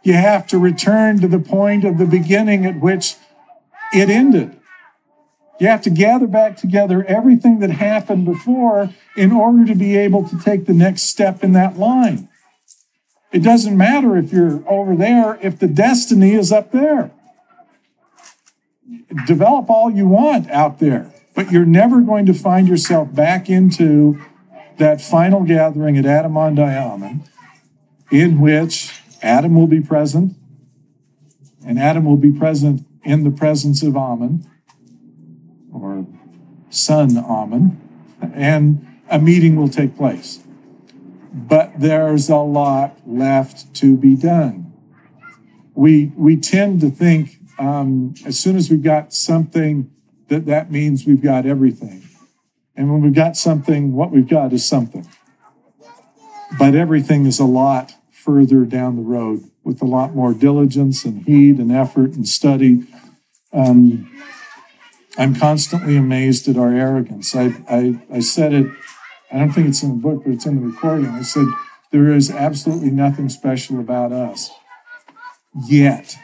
you 0.07 0.13
have 0.13 0.47
to 0.47 0.57
return 0.57 1.19
to 1.19 1.27
the 1.27 1.39
point 1.39 1.83
of 1.83 1.97
the 1.97 2.05
beginning 2.05 2.65
at 2.65 2.79
which 2.79 3.15
it 3.93 4.09
ended. 4.09 4.57
You 5.59 5.67
have 5.67 5.81
to 5.81 5.89
gather 5.89 6.27
back 6.27 6.55
together 6.55 7.03
everything 7.05 7.59
that 7.59 7.71
happened 7.71 8.25
before 8.25 8.89
in 9.15 9.31
order 9.31 9.65
to 9.65 9.75
be 9.75 9.97
able 9.97 10.27
to 10.29 10.39
take 10.39 10.65
the 10.65 10.73
next 10.73 11.03
step 11.03 11.43
in 11.43 11.53
that 11.53 11.77
line. 11.77 12.29
It 13.33 13.39
doesn't 13.39 13.75
matter 13.75 14.15
if 14.15 14.31
you're 14.31 14.63
over 14.69 14.95
there, 14.95 15.37
if 15.41 15.59
the 15.59 15.67
destiny 15.67 16.33
is 16.33 16.51
up 16.51 16.71
there. 16.71 17.11
Develop 19.25 19.69
all 19.69 19.91
you 19.91 20.07
want 20.07 20.49
out 20.51 20.79
there, 20.79 21.13
but 21.35 21.51
you're 21.51 21.65
never 21.65 22.01
going 22.01 22.25
to 22.27 22.33
find 22.33 22.67
yourself 22.67 23.13
back 23.13 23.49
into 23.49 24.23
that 24.77 25.01
final 25.01 25.43
gathering 25.43 25.97
at 25.97 26.05
Adam-ondi-Ahman 26.05 27.23
in 28.11 28.39
which 28.39 29.01
Adam 29.21 29.55
will 29.55 29.67
be 29.67 29.81
present, 29.81 30.35
and 31.65 31.79
Adam 31.79 32.05
will 32.05 32.17
be 32.17 32.31
present 32.31 32.85
in 33.03 33.23
the 33.23 33.31
presence 33.31 33.83
of 33.83 33.95
Ahman, 33.95 34.45
or 35.73 36.05
son 36.69 37.17
Ahman, 37.17 37.79
and 38.33 38.85
a 39.09 39.19
meeting 39.19 39.55
will 39.55 39.69
take 39.69 39.95
place. 39.95 40.43
But 41.33 41.79
there's 41.79 42.29
a 42.29 42.37
lot 42.37 42.97
left 43.05 43.73
to 43.75 43.95
be 43.95 44.15
done. 44.15 44.73
We, 45.75 46.11
we 46.15 46.37
tend 46.37 46.81
to 46.81 46.89
think 46.89 47.39
um, 47.59 48.13
as 48.25 48.39
soon 48.39 48.55
as 48.55 48.69
we've 48.69 48.83
got 48.83 49.13
something, 49.13 49.91
that 50.27 50.45
that 50.45 50.71
means 50.71 51.05
we've 51.05 51.21
got 51.21 51.45
everything. 51.45 52.03
And 52.75 52.91
when 52.91 53.01
we've 53.01 53.13
got 53.13 53.37
something, 53.37 53.93
what 53.93 54.11
we've 54.11 54.27
got 54.27 54.53
is 54.53 54.67
something. 54.67 55.07
But 56.59 56.75
everything 56.75 57.25
is 57.25 57.39
a 57.39 57.45
lot 57.45 57.93
further 58.27 58.65
down 58.65 58.97
the 58.97 59.01
road 59.01 59.49
with 59.63 59.81
a 59.81 59.85
lot 59.85 60.13
more 60.13 60.33
diligence 60.33 61.05
and 61.05 61.25
heed 61.25 61.59
and 61.59 61.71
effort 61.71 62.11
and 62.11 62.27
study. 62.27 62.83
Um, 63.53 64.11
I'm 65.17 65.33
constantly 65.33 65.95
amazed 65.95 66.49
at 66.49 66.57
our 66.57 66.73
arrogance. 66.73 67.33
I, 67.33 67.55
I, 67.69 68.01
I 68.11 68.19
said 68.19 68.51
it, 68.51 68.67
I 69.31 69.39
don't 69.39 69.53
think 69.53 69.69
it's 69.69 69.81
in 69.81 69.91
the 69.91 69.95
book, 69.95 70.23
but 70.25 70.33
it's 70.33 70.45
in 70.45 70.59
the 70.59 70.67
recording. 70.67 71.07
I 71.07 71.21
said, 71.21 71.45
there 71.91 72.11
is 72.11 72.29
absolutely 72.29 72.91
nothing 72.91 73.29
special 73.29 73.79
about 73.79 74.11
us 74.11 74.51
yet. 75.65 76.17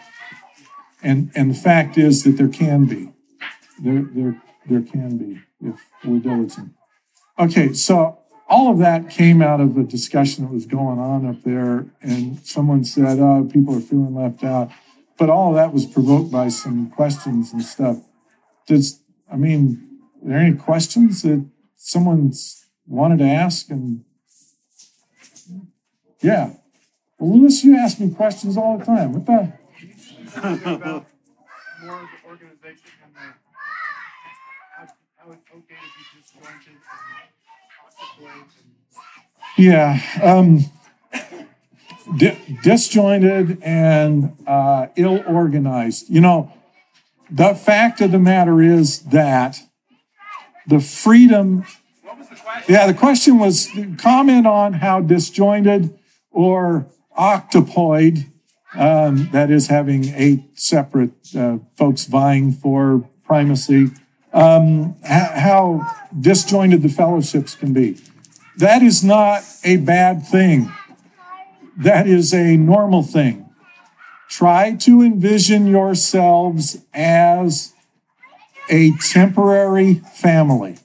And, 1.01 1.31
and 1.35 1.51
the 1.51 1.55
fact 1.55 1.97
is 1.97 2.25
that 2.25 2.31
there 2.31 2.49
can 2.49 2.83
be. 2.83 3.13
There, 3.79 4.01
there, 4.11 4.41
there 4.69 4.81
can 4.81 5.17
be 5.17 5.41
if 5.61 5.79
we're 6.03 6.19
diligent. 6.19 6.73
Okay, 7.39 7.71
so 7.71 8.19
all 8.53 8.69
of 8.69 8.77
that 8.77 9.09
came 9.09 9.41
out 9.41 9.59
of 9.59 9.75
a 9.77 9.83
discussion 9.83 10.43
that 10.43 10.53
was 10.53 10.67
going 10.67 10.99
on 10.99 11.25
up 11.25 11.41
there, 11.43 11.87
and 12.03 12.37
someone 12.45 12.83
said, 12.83 13.17
"Oh, 13.19 13.49
people 13.51 13.75
are 13.75 13.81
feeling 13.81 14.13
left 14.13 14.43
out," 14.43 14.69
but 15.17 15.27
all 15.27 15.49
of 15.49 15.55
that 15.55 15.73
was 15.73 15.87
provoked 15.87 16.31
by 16.31 16.49
some 16.49 16.91
questions 16.91 17.51
and 17.51 17.63
stuff. 17.63 17.97
Does 18.67 18.99
I 19.31 19.37
mean, 19.37 19.99
are 20.21 20.29
there 20.29 20.37
any 20.37 20.55
questions 20.55 21.23
that 21.23 21.43
someone's 21.75 22.67
wanted 22.85 23.17
to 23.19 23.25
ask? 23.25 23.71
And 23.71 24.05
yeah, 26.21 26.53
well, 27.17 27.35
Lewis, 27.35 27.63
you 27.63 27.75
ask 27.75 27.99
me 27.99 28.11
questions 28.11 28.55
all 28.55 28.77
the 28.77 28.85
time. 28.85 29.13
What 29.13 29.25
the? 29.25 29.51
more 31.83 32.07
organization 32.29 32.91
and 33.03 33.13
how, 35.17 35.31
it's 35.31 35.41
okay 35.57 35.75
Yeah, 39.57 39.99
um, 40.21 40.65
di- 42.17 42.37
disjointed 42.63 43.61
and 43.61 44.35
uh, 44.47 44.87
ill 44.95 45.23
organized. 45.27 46.09
You 46.09 46.21
know, 46.21 46.51
the 47.29 47.53
fact 47.53 48.01
of 48.01 48.11
the 48.11 48.19
matter 48.19 48.61
is 48.61 48.99
that 49.03 49.59
the 50.67 50.79
freedom. 50.79 51.65
The? 52.67 52.73
Yeah, 52.73 52.87
the 52.87 52.93
question 52.93 53.37
was 53.37 53.69
comment 53.97 54.47
on 54.47 54.73
how 54.73 55.01
disjointed 55.01 55.97
or 56.31 56.87
octopoid, 57.17 58.25
um, 58.75 59.29
that 59.31 59.51
is 59.51 59.67
having 59.67 60.05
eight 60.15 60.59
separate 60.59 61.35
uh, 61.35 61.59
folks 61.77 62.05
vying 62.05 62.51
for 62.51 63.07
primacy, 63.23 63.91
um, 64.33 64.95
how 65.03 65.85
disjointed 66.19 66.81
the 66.81 66.89
fellowships 66.89 67.55
can 67.55 67.71
be. 67.71 67.97
That 68.57 68.81
is 68.81 69.03
not 69.03 69.43
a 69.63 69.77
bad 69.77 70.25
thing. 70.25 70.71
That 71.77 72.07
is 72.07 72.33
a 72.33 72.57
normal 72.57 73.03
thing. 73.03 73.49
Try 74.29 74.75
to 74.77 75.01
envision 75.01 75.67
yourselves 75.67 76.77
as 76.93 77.73
a 78.69 78.91
temporary 78.97 79.95
family, 80.15 80.77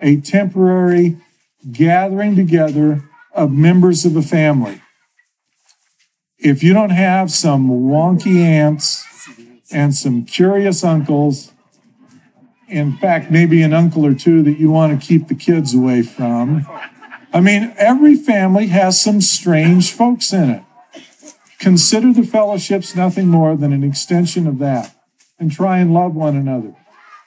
a 0.00 0.20
temporary 0.20 1.18
gathering 1.70 2.36
together 2.36 3.08
of 3.34 3.52
members 3.52 4.04
of 4.04 4.16
a 4.16 4.22
family. 4.22 4.80
If 6.38 6.62
you 6.62 6.72
don't 6.72 6.90
have 6.90 7.30
some 7.30 7.68
wonky 7.68 8.38
aunts 8.38 9.04
and 9.72 9.94
some 9.94 10.24
curious 10.24 10.84
uncles, 10.84 11.52
in 12.68 12.96
fact, 12.96 13.30
maybe 13.30 13.62
an 13.62 13.72
uncle 13.72 14.04
or 14.04 14.14
two 14.14 14.42
that 14.42 14.58
you 14.58 14.70
want 14.70 14.98
to 14.98 15.06
keep 15.06 15.28
the 15.28 15.34
kids 15.34 15.74
away 15.74 16.02
from. 16.02 16.66
I 17.32 17.40
mean, 17.40 17.74
every 17.76 18.16
family 18.16 18.68
has 18.68 19.00
some 19.00 19.20
strange 19.20 19.92
folks 19.92 20.32
in 20.32 20.50
it. 20.50 20.62
Consider 21.58 22.12
the 22.12 22.22
fellowships 22.22 22.94
nothing 22.94 23.28
more 23.28 23.56
than 23.56 23.72
an 23.72 23.82
extension 23.82 24.46
of 24.46 24.58
that 24.58 24.94
and 25.38 25.50
try 25.50 25.78
and 25.78 25.92
love 25.92 26.14
one 26.14 26.36
another. 26.36 26.74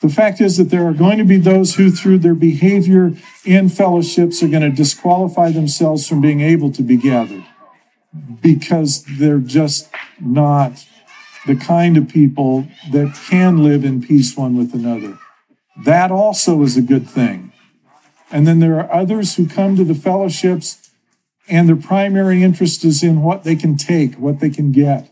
The 0.02 0.10
fact 0.10 0.40
is 0.40 0.58
that 0.58 0.70
there 0.70 0.88
are 0.88 0.94
going 0.94 1.18
to 1.18 1.26
be 1.26 1.38
those 1.38 1.76
who, 1.76 1.92
through 1.92 2.20
their 2.20 2.34
behavior 2.34 3.14
in 3.44 3.68
fellowships, 3.70 4.42
are 4.42 4.48
going 4.48 4.64
to 4.64 4.70
disqualify 4.70 5.52
themselves 5.52 6.08
from 6.08 6.22
being 6.22 6.42
able 6.42 6.72
to 6.72 6.82
be 6.82 6.96
gathered 6.96 7.44
because 8.42 9.04
they're 9.18 9.40
just 9.40 9.90
not 10.20 10.86
the 11.46 11.56
kind 11.56 11.98
of 11.98 12.08
people 12.08 12.68
that 12.92 13.14
can 13.30 13.64
live 13.64 13.84
in 13.84 14.02
peace 14.02 14.38
one 14.38 14.58
with 14.58 14.74
another. 14.74 15.18
That 15.84 16.12
also 16.12 16.62
is 16.64 16.78
a 16.78 16.82
good 16.82 17.10
thing. 17.10 17.52
And 18.32 18.46
then 18.46 18.60
there 18.60 18.80
are 18.80 18.94
others 18.94 19.36
who 19.36 19.48
come 19.48 19.76
to 19.76 19.84
the 19.84 19.96
fellowships 19.96 20.92
and 21.48 21.68
their 21.68 21.76
primary 21.76 22.44
interest 22.44 22.86
is 22.86 23.02
in 23.02 23.24
what 23.24 23.44
they 23.44 23.56
can 23.56 23.76
take, 23.76 24.16
what 24.16 24.40
they 24.40 24.52
can 24.52 24.72
get. 24.72 25.12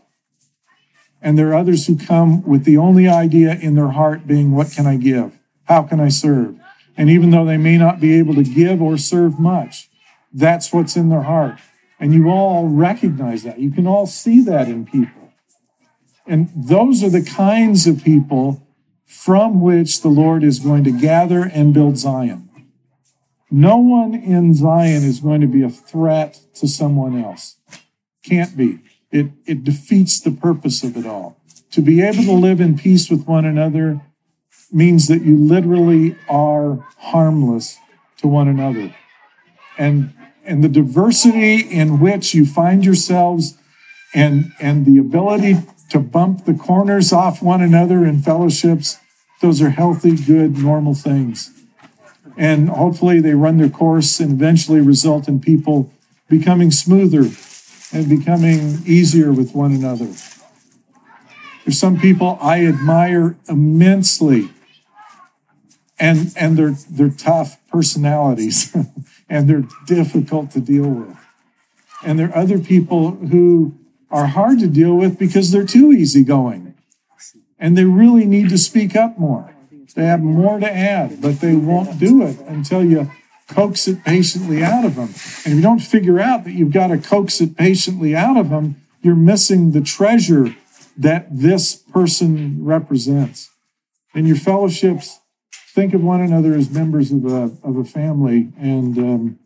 And 1.20 1.36
there 1.36 1.48
are 1.48 1.56
others 1.56 1.88
who 1.88 1.96
come 1.96 2.42
with 2.42 2.64
the 2.64 2.76
only 2.76 3.08
idea 3.08 3.58
in 3.58 3.74
their 3.74 3.88
heart 3.88 4.26
being, 4.26 4.52
what 4.52 4.70
can 4.70 4.86
I 4.86 4.96
give? 4.96 5.36
How 5.64 5.82
can 5.82 5.98
I 5.98 6.08
serve? 6.08 6.56
And 6.96 7.10
even 7.10 7.30
though 7.30 7.44
they 7.44 7.56
may 7.56 7.76
not 7.76 7.98
be 7.98 8.16
able 8.18 8.34
to 8.36 8.44
give 8.44 8.80
or 8.80 8.96
serve 8.98 9.38
much, 9.38 9.88
that's 10.32 10.72
what's 10.72 10.96
in 10.96 11.08
their 11.08 11.22
heart. 11.22 11.58
And 11.98 12.14
you 12.14 12.28
all 12.28 12.68
recognize 12.68 13.42
that. 13.42 13.58
You 13.58 13.72
can 13.72 13.86
all 13.86 14.06
see 14.06 14.40
that 14.42 14.68
in 14.68 14.86
people. 14.86 15.32
And 16.24 16.50
those 16.54 17.02
are 17.02 17.10
the 17.10 17.24
kinds 17.24 17.88
of 17.88 18.04
people 18.04 18.64
from 19.08 19.62
which 19.62 20.02
the 20.02 20.08
Lord 20.08 20.44
is 20.44 20.58
going 20.58 20.84
to 20.84 20.92
gather 20.92 21.42
and 21.42 21.72
build 21.72 21.96
Zion. 21.96 22.50
No 23.50 23.78
one 23.78 24.14
in 24.14 24.52
Zion 24.52 25.02
is 25.02 25.20
going 25.20 25.40
to 25.40 25.46
be 25.46 25.62
a 25.62 25.70
threat 25.70 26.38
to 26.56 26.68
someone 26.68 27.18
else. 27.18 27.56
Can't 28.22 28.54
be. 28.54 28.80
It, 29.10 29.28
it 29.46 29.64
defeats 29.64 30.20
the 30.20 30.30
purpose 30.30 30.84
of 30.84 30.94
it 30.98 31.06
all. 31.06 31.40
To 31.70 31.80
be 31.80 32.02
able 32.02 32.24
to 32.24 32.32
live 32.32 32.60
in 32.60 32.76
peace 32.76 33.08
with 33.08 33.26
one 33.26 33.46
another 33.46 34.02
means 34.70 35.08
that 35.08 35.22
you 35.22 35.38
literally 35.38 36.14
are 36.28 36.86
harmless 36.98 37.78
to 38.18 38.28
one 38.28 38.48
another. 38.48 38.94
And, 39.78 40.12
and 40.44 40.62
the 40.62 40.68
diversity 40.68 41.60
in 41.60 41.98
which 41.98 42.34
you 42.34 42.44
find 42.44 42.84
yourselves 42.84 43.56
and, 44.14 44.52
and 44.60 44.84
the 44.84 44.98
ability 44.98 45.56
to 45.88 45.98
bump 45.98 46.44
the 46.44 46.54
corners 46.54 47.12
off 47.12 47.42
one 47.42 47.62
another 47.62 48.04
in 48.04 48.20
fellowships, 48.20 48.98
those 49.40 49.62
are 49.62 49.70
healthy, 49.70 50.16
good, 50.16 50.58
normal 50.58 50.94
things. 50.94 51.50
And 52.36 52.68
hopefully 52.68 53.20
they 53.20 53.34
run 53.34 53.56
their 53.58 53.68
course 53.68 54.20
and 54.20 54.32
eventually 54.32 54.80
result 54.80 55.28
in 55.28 55.40
people 55.40 55.92
becoming 56.28 56.70
smoother 56.70 57.30
and 57.92 58.08
becoming 58.08 58.82
easier 58.84 59.32
with 59.32 59.54
one 59.54 59.72
another. 59.72 60.12
There's 61.64 61.78
some 61.78 61.98
people 61.98 62.38
I 62.40 62.64
admire 62.64 63.36
immensely, 63.48 64.50
and 65.98 66.32
and 66.36 66.56
they're 66.56 66.76
they're 66.88 67.10
tough 67.10 67.58
personalities, 67.68 68.74
and 69.28 69.48
they're 69.48 69.66
difficult 69.86 70.50
to 70.52 70.60
deal 70.60 70.88
with. 70.88 71.16
And 72.04 72.18
there 72.18 72.28
are 72.28 72.36
other 72.36 72.58
people 72.58 73.12
who 73.12 73.74
are 74.10 74.26
hard 74.26 74.58
to 74.60 74.66
deal 74.66 74.94
with 74.94 75.18
because 75.18 75.50
they're 75.50 75.66
too 75.66 75.92
easygoing, 75.92 76.74
and 77.58 77.76
they 77.76 77.84
really 77.84 78.24
need 78.24 78.48
to 78.50 78.58
speak 78.58 78.96
up 78.96 79.18
more. 79.18 79.54
They 79.94 80.04
have 80.04 80.22
more 80.22 80.60
to 80.60 80.70
add, 80.70 81.20
but 81.20 81.40
they 81.40 81.56
won't 81.56 81.98
do 81.98 82.22
it 82.22 82.38
until 82.40 82.84
you 82.84 83.10
coax 83.48 83.88
it 83.88 84.04
patiently 84.04 84.62
out 84.62 84.84
of 84.84 84.94
them. 84.94 85.08
And 85.44 85.46
if 85.46 85.54
you 85.54 85.62
don't 85.62 85.80
figure 85.80 86.20
out 86.20 86.44
that 86.44 86.52
you've 86.52 86.72
got 86.72 86.88
to 86.88 86.98
coax 86.98 87.40
it 87.40 87.56
patiently 87.56 88.14
out 88.14 88.36
of 88.36 88.50
them, 88.50 88.80
you're 89.02 89.16
missing 89.16 89.72
the 89.72 89.80
treasure 89.80 90.54
that 90.96 91.26
this 91.30 91.74
person 91.74 92.64
represents. 92.64 93.50
In 94.14 94.26
your 94.26 94.36
fellowships, 94.36 95.20
think 95.74 95.94
of 95.94 96.02
one 96.02 96.20
another 96.20 96.54
as 96.54 96.70
members 96.70 97.10
of 97.10 97.24
a, 97.24 97.50
of 97.62 97.76
a 97.76 97.84
family 97.84 98.52
and, 98.58 98.98
um, 98.98 99.38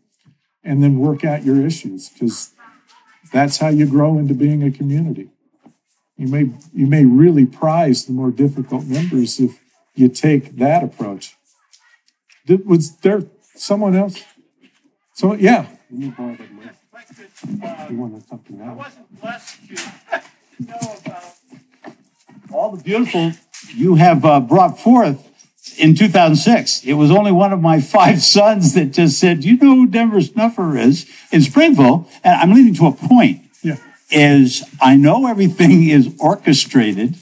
and 0.64 0.82
then 0.82 0.98
work 0.98 1.24
out 1.24 1.44
your 1.44 1.64
issues 1.64 2.08
because 2.08 2.51
that's 3.32 3.58
how 3.58 3.68
you 3.68 3.86
grow 3.86 4.18
into 4.18 4.34
being 4.34 4.62
a 4.62 4.70
community. 4.70 5.30
You 6.16 6.28
may, 6.28 6.50
you 6.72 6.86
may 6.86 7.04
really 7.04 7.46
prize 7.46 8.04
the 8.04 8.12
more 8.12 8.30
difficult 8.30 8.84
members 8.84 9.40
if 9.40 9.60
you 9.94 10.08
take 10.08 10.56
that 10.56 10.84
approach. 10.84 11.36
Did, 12.46 12.66
was 12.66 12.96
there 12.98 13.22
someone 13.56 13.96
else? 13.96 14.22
So, 15.14 15.34
yeah. 15.34 15.66
Uh, 15.90 16.36
You 17.90 17.96
wanted 17.98 18.26
something 18.28 18.60
I 18.62 18.72
wasn't 18.72 19.20
blessed 19.20 19.68
to 19.68 19.74
know 20.66 20.96
about 21.04 21.24
all 22.52 22.76
the 22.76 22.82
beautiful 22.82 23.32
you 23.74 23.94
have 23.96 24.24
uh, 24.24 24.40
brought 24.40 24.78
forth 24.78 25.31
in 25.78 25.94
2006. 25.94 26.84
It 26.84 26.94
was 26.94 27.10
only 27.10 27.32
one 27.32 27.52
of 27.52 27.60
my 27.60 27.80
five 27.96 28.22
sons 28.22 28.74
that 28.74 28.86
just 28.92 29.18
said, 29.18 29.44
"You 29.44 29.56
know 29.56 29.76
who 29.76 29.86
Denver 29.86 30.20
Snuffer 30.20 30.76
is 30.76 31.06
in 31.30 31.42
Springville," 31.42 32.08
and 32.24 32.34
I'm 32.40 32.52
leading 32.54 32.74
to 32.74 32.86
a 32.86 32.92
point. 32.92 33.42
Yeah. 33.62 33.76
Is 34.10 34.64
I 34.80 34.96
know 34.96 35.26
everything 35.26 35.88
is 35.88 36.14
orchestrated 36.18 37.16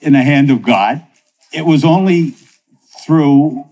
in 0.00 0.12
the 0.12 0.22
hand 0.22 0.50
of 0.50 0.62
God. 0.62 1.04
It 1.52 1.64
was 1.64 1.84
only 1.84 2.34
through 3.06 3.66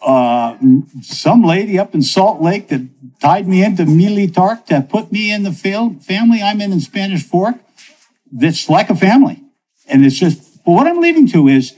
uh, 0.00 0.56
some 1.02 1.42
lady 1.42 1.78
up 1.78 1.94
in 1.94 2.02
Salt 2.02 2.40
Lake 2.40 2.68
that 2.68 2.88
tied 3.20 3.48
me 3.48 3.64
into 3.64 3.84
Militark 3.84 4.66
to 4.66 4.80
put 4.80 5.12
me 5.12 5.32
in 5.32 5.42
the 5.42 5.52
fam- 5.52 5.98
family 6.00 6.40
I'm 6.40 6.60
in 6.60 6.72
in 6.72 6.80
Spanish 6.80 7.22
Fork. 7.22 7.56
That's 8.30 8.68
like 8.68 8.90
a 8.90 8.94
family. 8.94 9.42
And 9.86 10.04
it's 10.04 10.16
just, 10.16 10.64
but 10.64 10.72
what 10.72 10.86
I'm 10.86 11.00
leading 11.00 11.26
to 11.28 11.48
is 11.48 11.74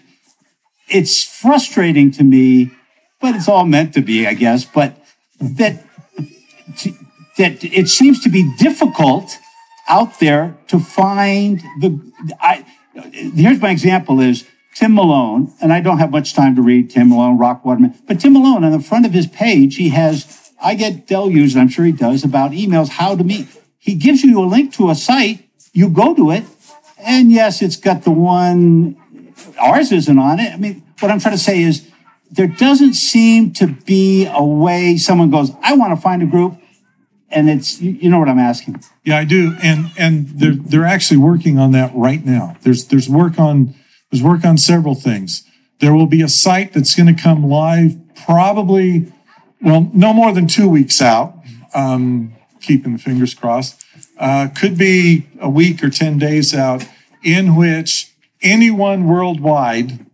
it's 0.90 1.22
frustrating 1.24 2.10
to 2.12 2.24
me, 2.24 2.72
but 3.20 3.34
it's 3.34 3.48
all 3.48 3.64
meant 3.64 3.94
to 3.94 4.00
be, 4.00 4.26
I 4.26 4.34
guess, 4.34 4.64
but 4.64 4.96
that, 5.40 5.84
that 7.38 7.64
it 7.64 7.88
seems 7.88 8.22
to 8.24 8.28
be 8.28 8.54
difficult 8.58 9.38
out 9.88 10.20
there 10.20 10.56
to 10.68 10.78
find 10.78 11.60
the, 11.80 12.00
I, 12.40 12.64
here's 13.12 13.60
my 13.60 13.70
example 13.70 14.20
is 14.20 14.46
Tim 14.74 14.94
Malone, 14.94 15.52
and 15.60 15.72
I 15.72 15.80
don't 15.80 15.98
have 15.98 16.10
much 16.10 16.34
time 16.34 16.54
to 16.56 16.62
read 16.62 16.90
Tim 16.90 17.08
Malone, 17.08 17.38
Rock 17.38 17.64
Waterman, 17.64 17.94
but 18.06 18.20
Tim 18.20 18.32
Malone 18.32 18.64
on 18.64 18.72
the 18.72 18.80
front 18.80 19.06
of 19.06 19.12
his 19.12 19.26
page, 19.26 19.76
he 19.76 19.90
has 19.90 20.40
I 20.62 20.74
get 20.74 21.06
deluged, 21.06 21.56
I'm 21.56 21.68
sure 21.68 21.84
he 21.84 21.92
does, 21.92 22.22
about 22.22 22.50
emails, 22.50 22.88
how 22.88 23.16
to 23.16 23.24
meet. 23.24 23.48
He 23.78 23.94
gives 23.94 24.22
you 24.22 24.38
a 24.40 24.44
link 24.44 24.74
to 24.74 24.90
a 24.90 24.94
site, 24.94 25.48
you 25.72 25.88
go 25.88 26.14
to 26.14 26.30
it, 26.30 26.44
and 26.98 27.32
yes, 27.32 27.62
it's 27.62 27.76
got 27.76 28.02
the 28.02 28.10
one, 28.10 28.99
ours 29.60 29.92
isn't 29.92 30.18
on 30.18 30.40
it. 30.40 30.52
I 30.52 30.56
mean, 30.56 30.82
what 31.00 31.10
I'm 31.10 31.20
trying 31.20 31.34
to 31.34 31.42
say 31.42 31.62
is 31.62 31.90
there 32.30 32.46
doesn't 32.46 32.94
seem 32.94 33.52
to 33.54 33.66
be 33.66 34.26
a 34.26 34.42
way 34.42 34.96
someone 34.96 35.30
goes, 35.30 35.50
I 35.62 35.74
want 35.74 35.94
to 35.94 36.00
find 36.00 36.22
a 36.22 36.26
group, 36.26 36.56
and 37.30 37.48
it's, 37.48 37.80
you, 37.80 38.08
know 38.10 38.18
what 38.18 38.28
I'm 38.28 38.38
asking. 38.38 38.82
Yeah, 39.04 39.18
I 39.18 39.24
do, 39.24 39.56
and 39.62 39.92
and 39.96 40.28
they're 40.28 40.54
they're 40.54 40.84
actually 40.84 41.18
working 41.18 41.58
on 41.58 41.72
that 41.72 41.92
right 41.94 42.24
now. 42.24 42.56
There's 42.62 42.86
there's 42.86 43.08
work 43.08 43.38
on 43.38 43.74
there's 44.10 44.22
work 44.22 44.44
on 44.44 44.58
several 44.58 44.94
things. 44.94 45.44
There 45.78 45.94
will 45.94 46.06
be 46.06 46.22
a 46.22 46.28
site 46.28 46.72
that's 46.72 46.94
going 46.94 47.14
to 47.14 47.20
come 47.20 47.46
live 47.46 47.96
probably, 48.26 49.12
well, 49.62 49.90
no 49.94 50.12
more 50.12 50.32
than 50.32 50.46
two 50.46 50.68
weeks 50.68 51.00
out. 51.00 51.34
Um, 51.72 52.34
keeping 52.60 52.92
the 52.92 52.98
fingers 52.98 53.32
crossed. 53.32 53.84
Uh, 54.18 54.48
could 54.48 54.76
be 54.76 55.28
a 55.40 55.48
week 55.48 55.82
or 55.82 55.90
ten 55.90 56.18
days 56.18 56.54
out, 56.54 56.84
in 57.22 57.54
which 57.54 58.09
anyone 58.42 59.06
worldwide 59.06 60.06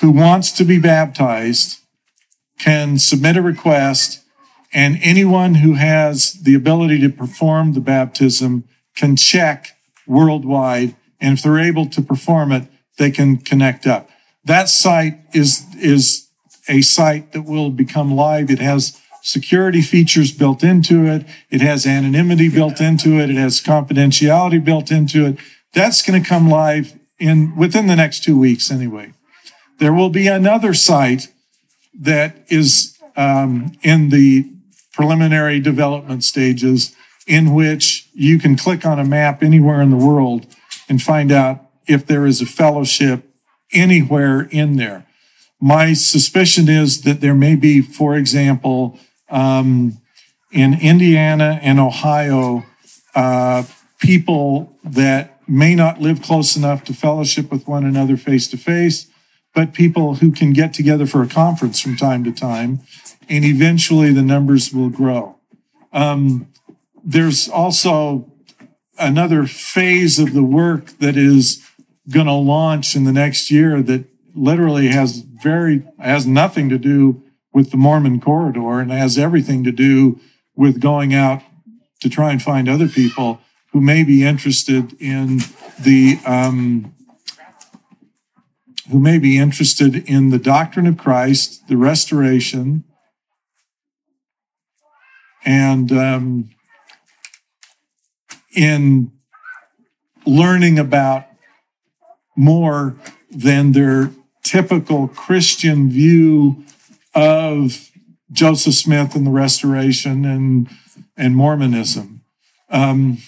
who 0.00 0.10
wants 0.10 0.50
to 0.52 0.64
be 0.64 0.78
baptized 0.78 1.80
can 2.58 2.98
submit 2.98 3.36
a 3.36 3.42
request 3.42 4.24
and 4.72 4.98
anyone 5.02 5.56
who 5.56 5.74
has 5.74 6.32
the 6.32 6.54
ability 6.54 6.98
to 7.00 7.08
perform 7.08 7.72
the 7.72 7.80
baptism 7.80 8.64
can 8.96 9.14
check 9.14 9.78
worldwide. 10.06 10.96
And 11.20 11.38
if 11.38 11.44
they're 11.44 11.60
able 11.60 11.86
to 11.86 12.02
perform 12.02 12.50
it, 12.50 12.68
they 12.98 13.12
can 13.12 13.36
connect 13.36 13.86
up. 13.86 14.10
That 14.44 14.68
site 14.68 15.20
is, 15.32 15.64
is 15.80 16.28
a 16.68 16.82
site 16.82 17.32
that 17.32 17.42
will 17.42 17.70
become 17.70 18.14
live. 18.14 18.50
It 18.50 18.58
has 18.58 19.00
security 19.22 19.80
features 19.80 20.32
built 20.32 20.64
into 20.64 21.06
it. 21.06 21.24
It 21.50 21.60
has 21.60 21.86
anonymity 21.86 22.48
built 22.48 22.80
into 22.80 23.20
it. 23.20 23.30
It 23.30 23.36
has 23.36 23.62
confidentiality 23.62 24.62
built 24.62 24.90
into 24.90 25.24
it. 25.26 25.38
That's 25.72 26.02
going 26.02 26.20
to 26.20 26.28
come 26.28 26.50
live 26.50 26.98
in 27.24 27.56
within 27.56 27.86
the 27.86 27.96
next 27.96 28.22
two 28.22 28.38
weeks 28.38 28.70
anyway. 28.70 29.12
There 29.78 29.94
will 29.94 30.10
be 30.10 30.26
another 30.26 30.74
site 30.74 31.28
that 31.98 32.44
is 32.48 32.98
um, 33.16 33.72
in 33.82 34.10
the 34.10 34.50
preliminary 34.92 35.58
development 35.58 36.22
stages 36.22 36.94
in 37.26 37.54
which 37.54 38.08
you 38.12 38.38
can 38.38 38.56
click 38.56 38.84
on 38.84 38.98
a 38.98 39.04
map 39.04 39.42
anywhere 39.42 39.80
in 39.80 39.90
the 39.90 39.96
world 39.96 40.46
and 40.88 41.00
find 41.02 41.32
out 41.32 41.64
if 41.88 42.06
there 42.06 42.26
is 42.26 42.42
a 42.42 42.46
fellowship 42.46 43.24
anywhere 43.72 44.42
in 44.50 44.76
there. 44.76 45.06
My 45.58 45.94
suspicion 45.94 46.68
is 46.68 47.02
that 47.02 47.22
there 47.22 47.34
may 47.34 47.56
be, 47.56 47.80
for 47.80 48.16
example, 48.16 48.98
um, 49.30 49.98
in 50.52 50.78
Indiana 50.78 51.58
and 51.62 51.80
Ohio, 51.80 52.66
uh, 53.14 53.64
people 53.98 54.76
that 54.84 55.33
may 55.46 55.74
not 55.74 56.00
live 56.00 56.22
close 56.22 56.56
enough 56.56 56.84
to 56.84 56.94
fellowship 56.94 57.50
with 57.50 57.66
one 57.66 57.84
another 57.84 58.16
face 58.16 58.48
to 58.48 58.56
face, 58.56 59.06
but 59.54 59.72
people 59.72 60.16
who 60.16 60.32
can 60.32 60.52
get 60.52 60.74
together 60.74 61.06
for 61.06 61.22
a 61.22 61.28
conference 61.28 61.80
from 61.80 61.96
time 61.96 62.24
to 62.24 62.32
time, 62.32 62.80
and 63.28 63.44
eventually 63.44 64.12
the 64.12 64.22
numbers 64.22 64.72
will 64.72 64.90
grow. 64.90 65.36
Um, 65.92 66.48
there's 67.04 67.48
also 67.48 68.30
another 68.98 69.46
phase 69.46 70.18
of 70.18 70.32
the 70.32 70.42
work 70.42 70.98
that 70.98 71.16
is 71.16 71.64
going 72.10 72.26
to 72.26 72.32
launch 72.32 72.94
in 72.94 73.04
the 73.04 73.12
next 73.12 73.50
year 73.50 73.82
that 73.82 74.04
literally 74.34 74.88
has 74.88 75.18
very 75.20 75.84
has 75.98 76.26
nothing 76.26 76.68
to 76.68 76.78
do 76.78 77.22
with 77.52 77.70
the 77.70 77.76
Mormon 77.76 78.20
corridor 78.20 78.80
and 78.80 78.90
has 78.90 79.16
everything 79.16 79.62
to 79.64 79.72
do 79.72 80.20
with 80.56 80.80
going 80.80 81.14
out 81.14 81.42
to 82.00 82.08
try 82.08 82.32
and 82.32 82.42
find 82.42 82.68
other 82.68 82.88
people 82.88 83.40
who 83.74 83.80
may 83.80 84.04
be 84.04 84.22
interested 84.24 84.94
in 85.00 85.40
the 85.80 86.16
um, 86.24 86.94
who 88.88 89.00
may 89.00 89.18
be 89.18 89.36
interested 89.36 90.08
in 90.08 90.30
the 90.30 90.38
doctrine 90.38 90.86
of 90.86 90.96
Christ, 90.96 91.66
the 91.66 91.76
restoration, 91.76 92.84
and 95.44 95.90
um, 95.90 96.50
in 98.54 99.10
learning 100.24 100.78
about 100.78 101.26
more 102.36 102.94
than 103.28 103.72
their 103.72 104.12
typical 104.44 105.08
Christian 105.08 105.90
view 105.90 106.64
of 107.12 107.90
Joseph 108.30 108.74
Smith 108.74 109.16
and 109.16 109.26
the 109.26 109.32
Restoration 109.32 110.24
and 110.24 110.70
and 111.16 111.34
Mormonism. 111.34 112.20
Um, 112.70 113.18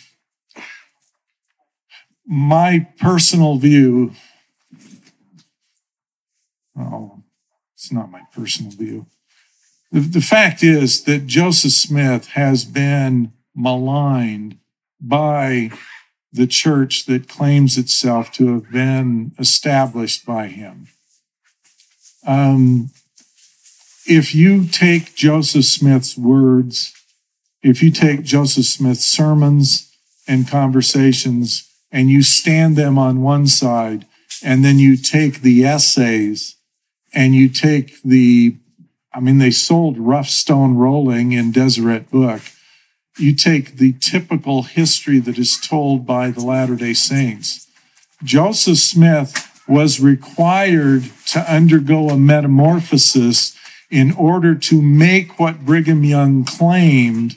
my 2.27 2.87
personal 2.99 3.57
view 3.57 4.13
Oh, 6.79 7.23
it's 7.75 7.91
not 7.91 8.11
my 8.11 8.23
personal 8.35 8.71
view. 8.71 9.07
The, 9.91 10.01
the 10.01 10.21
fact 10.21 10.63
is 10.63 11.05
that 11.05 11.27
Joseph 11.27 11.73
Smith 11.73 12.29
has 12.29 12.65
been 12.65 13.33
maligned 13.55 14.59
by 15.01 15.71
the 16.33 16.47
church 16.47 17.07
that 17.07 17.29
claims 17.29 17.79
itself 17.79 18.31
to 18.33 18.53
have 18.55 18.71
been 18.71 19.33
established 19.39 20.27
by 20.27 20.49
him. 20.49 20.89
Um, 22.27 22.91
if 24.07 24.35
you 24.35 24.67
take 24.67 25.15
Joseph 25.15 25.65
Smith's 25.65 26.19
words, 26.19 26.93
if 27.63 27.83
you 27.83 27.91
take 27.91 28.23
Joseph 28.23 28.67
Smith's 28.67 29.05
sermons 29.05 29.91
and 30.29 30.49
conversations 30.49 31.66
and 31.91 32.11
you 32.11 32.23
stand 32.23 32.77
them 32.77 32.99
on 32.99 33.23
one 33.23 33.47
side, 33.47 34.07
and 34.43 34.65
then 34.65 34.79
you 34.79 34.97
take 34.97 35.41
the 35.41 35.65
essays 35.65 36.57
and 37.15 37.35
you 37.35 37.49
take 37.49 38.03
the, 38.03 38.57
I 39.13 39.21
mean, 39.21 39.39
they 39.39 39.51
sold 39.51 39.99
Rough 39.99 40.29
Stone 40.29 40.77
Rolling 40.77 41.33
in 41.33 41.53
Deseret 41.53 42.11
Book. 42.11 42.43
You 43.19 43.35
take 43.35 43.77
the 43.77 43.95
typical 43.95 44.65
history 44.65 45.19
that 45.21 45.39
is 45.39 45.59
told 45.59 46.07
by 46.07 46.31
the 46.31 46.45
Latter 46.45 46.77
day 46.77 46.93
Saints. 46.93 47.67
Joseph 48.23 48.79
Smith 48.79 49.63
was 49.67 50.01
required 50.01 51.05
to 51.29 51.53
undergo 51.53 52.11
a 52.11 52.19
metamorphosis 52.19 53.57
in 53.91 54.13
order 54.13 54.55
to 54.55 54.83
make 54.83 55.39
what 55.39 55.65
Brigham 55.65 56.05
Young 56.05 56.45
claimed 56.45 57.37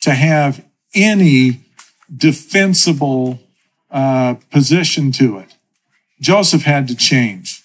to 0.00 0.14
have 0.14 0.64
any 0.94 1.60
defensible 2.14 3.38
uh, 3.90 4.34
position 4.50 5.12
to 5.12 5.38
it. 5.38 5.56
Joseph 6.20 6.62
had 6.62 6.86
to 6.88 6.96
change. 6.96 7.62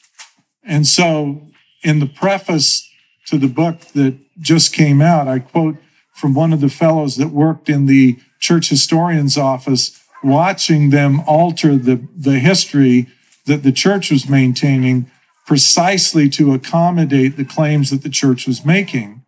And 0.64 0.88
so 0.88 1.42
in 1.84 2.00
the 2.00 2.08
preface 2.08 2.90
to 3.28 3.38
the 3.38 3.48
book 3.48 3.82
that 3.94 4.18
just 4.40 4.74
came 4.74 5.02
out, 5.02 5.28
I 5.28 5.40
quote 5.40 5.78
from 6.14 6.34
one 6.34 6.54
of 6.54 6.62
the 6.62 6.70
fellows 6.70 7.18
that 7.18 7.28
worked 7.28 7.70
in 7.70 7.86
the 7.86 8.18
church 8.40 8.70
historian's 8.70 9.38
office, 9.38 10.02
watching 10.24 10.90
them 10.90 11.22
alter 11.28 11.76
the, 11.76 12.08
the 12.16 12.40
history 12.40 13.08
that 13.46 13.64
the 13.64 13.72
church 13.72 14.10
was 14.10 14.30
maintaining 14.30 15.12
precisely 15.46 16.30
to 16.30 16.54
accommodate 16.54 17.38
the 17.38 17.46
claims 17.46 17.92
that 17.92 18.02
the 18.02 18.10
church 18.10 18.48
was 18.48 18.66
making. 18.66 19.25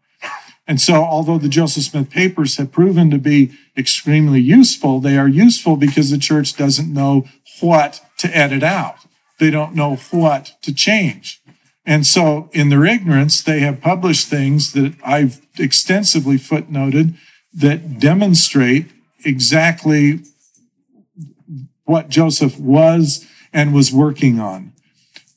And 0.68 0.82
so, 0.82 0.96
although 0.96 1.38
the 1.38 1.48
Joseph 1.48 1.84
Smith 1.84 2.10
papers 2.10 2.58
have 2.58 2.74
proven 2.74 3.10
to 3.10 3.18
be 3.18 3.58
extremely 3.78 4.42
useful, 4.42 5.00
they 5.00 5.18
are 5.18 5.28
useful 5.28 5.78
because 5.78 6.12
the 6.12 6.18
church 6.18 6.58
doesn't 6.58 6.94
know 6.94 7.26
what 7.62 8.02
to 8.18 8.36
edit 8.36 8.64
out. 8.64 8.98
They 9.40 9.50
don't 9.50 9.76
know 9.76 9.96
what 10.12 10.58
to 10.64 10.74
change. 10.74 11.42
And 11.86 12.06
so, 12.06 12.50
in 12.52 12.68
their 12.68 12.86
ignorance, 12.86 13.42
they 13.42 13.62
have 13.62 13.80
published 13.80 14.28
things 14.28 14.74
that 14.74 14.94
I've 15.06 15.40
extensively 15.58 16.36
footnoted 16.36 17.16
that 17.54 17.98
demonstrate 17.98 18.88
exactly 19.24 20.20
what 21.86 22.10
Joseph 22.10 22.60
was 22.60 23.26
and 23.54 23.74
was 23.74 23.94
working 23.94 24.40
on. 24.40 24.74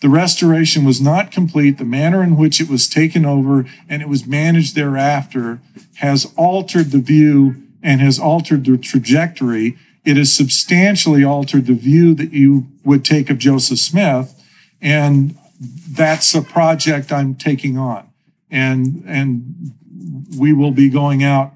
The 0.00 0.08
restoration 0.08 0.84
was 0.84 1.00
not 1.00 1.30
complete. 1.30 1.76
The 1.76 1.84
manner 1.84 2.22
in 2.22 2.36
which 2.36 2.60
it 2.60 2.68
was 2.68 2.88
taken 2.88 3.26
over 3.26 3.66
and 3.88 4.00
it 4.00 4.08
was 4.08 4.26
managed 4.26 4.74
thereafter 4.74 5.60
has 5.96 6.32
altered 6.36 6.90
the 6.90 7.00
view 7.00 7.56
and 7.82 8.00
has 8.00 8.18
altered 8.18 8.64
the 8.64 8.78
trajectory. 8.78 9.76
It 10.04 10.16
has 10.16 10.32
substantially 10.32 11.22
altered 11.22 11.66
the 11.66 11.74
view 11.74 12.14
that 12.14 12.32
you 12.32 12.66
would 12.82 13.04
take 13.04 13.28
of 13.28 13.38
Joseph 13.38 13.78
Smith. 13.78 14.34
And 14.80 15.36
that's 15.60 16.34
a 16.34 16.42
project 16.42 17.12
I'm 17.12 17.34
taking 17.34 17.76
on, 17.76 18.08
and 18.50 19.04
and 19.06 19.72
we 20.38 20.52
will 20.52 20.70
be 20.70 20.88
going 20.88 21.22
out 21.22 21.52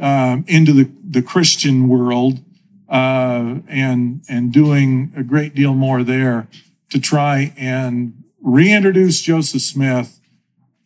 um, 0.00 0.44
into 0.46 0.72
the 0.72 0.90
the 1.02 1.22
Christian 1.22 1.88
world 1.88 2.40
uh, 2.88 3.56
and 3.68 4.22
and 4.28 4.52
doing 4.52 5.12
a 5.16 5.22
great 5.22 5.54
deal 5.54 5.72
more 5.72 6.02
there 6.02 6.48
to 6.90 7.00
try 7.00 7.52
and 7.56 8.24
reintroduce 8.40 9.20
Joseph 9.20 9.62
Smith 9.62 10.20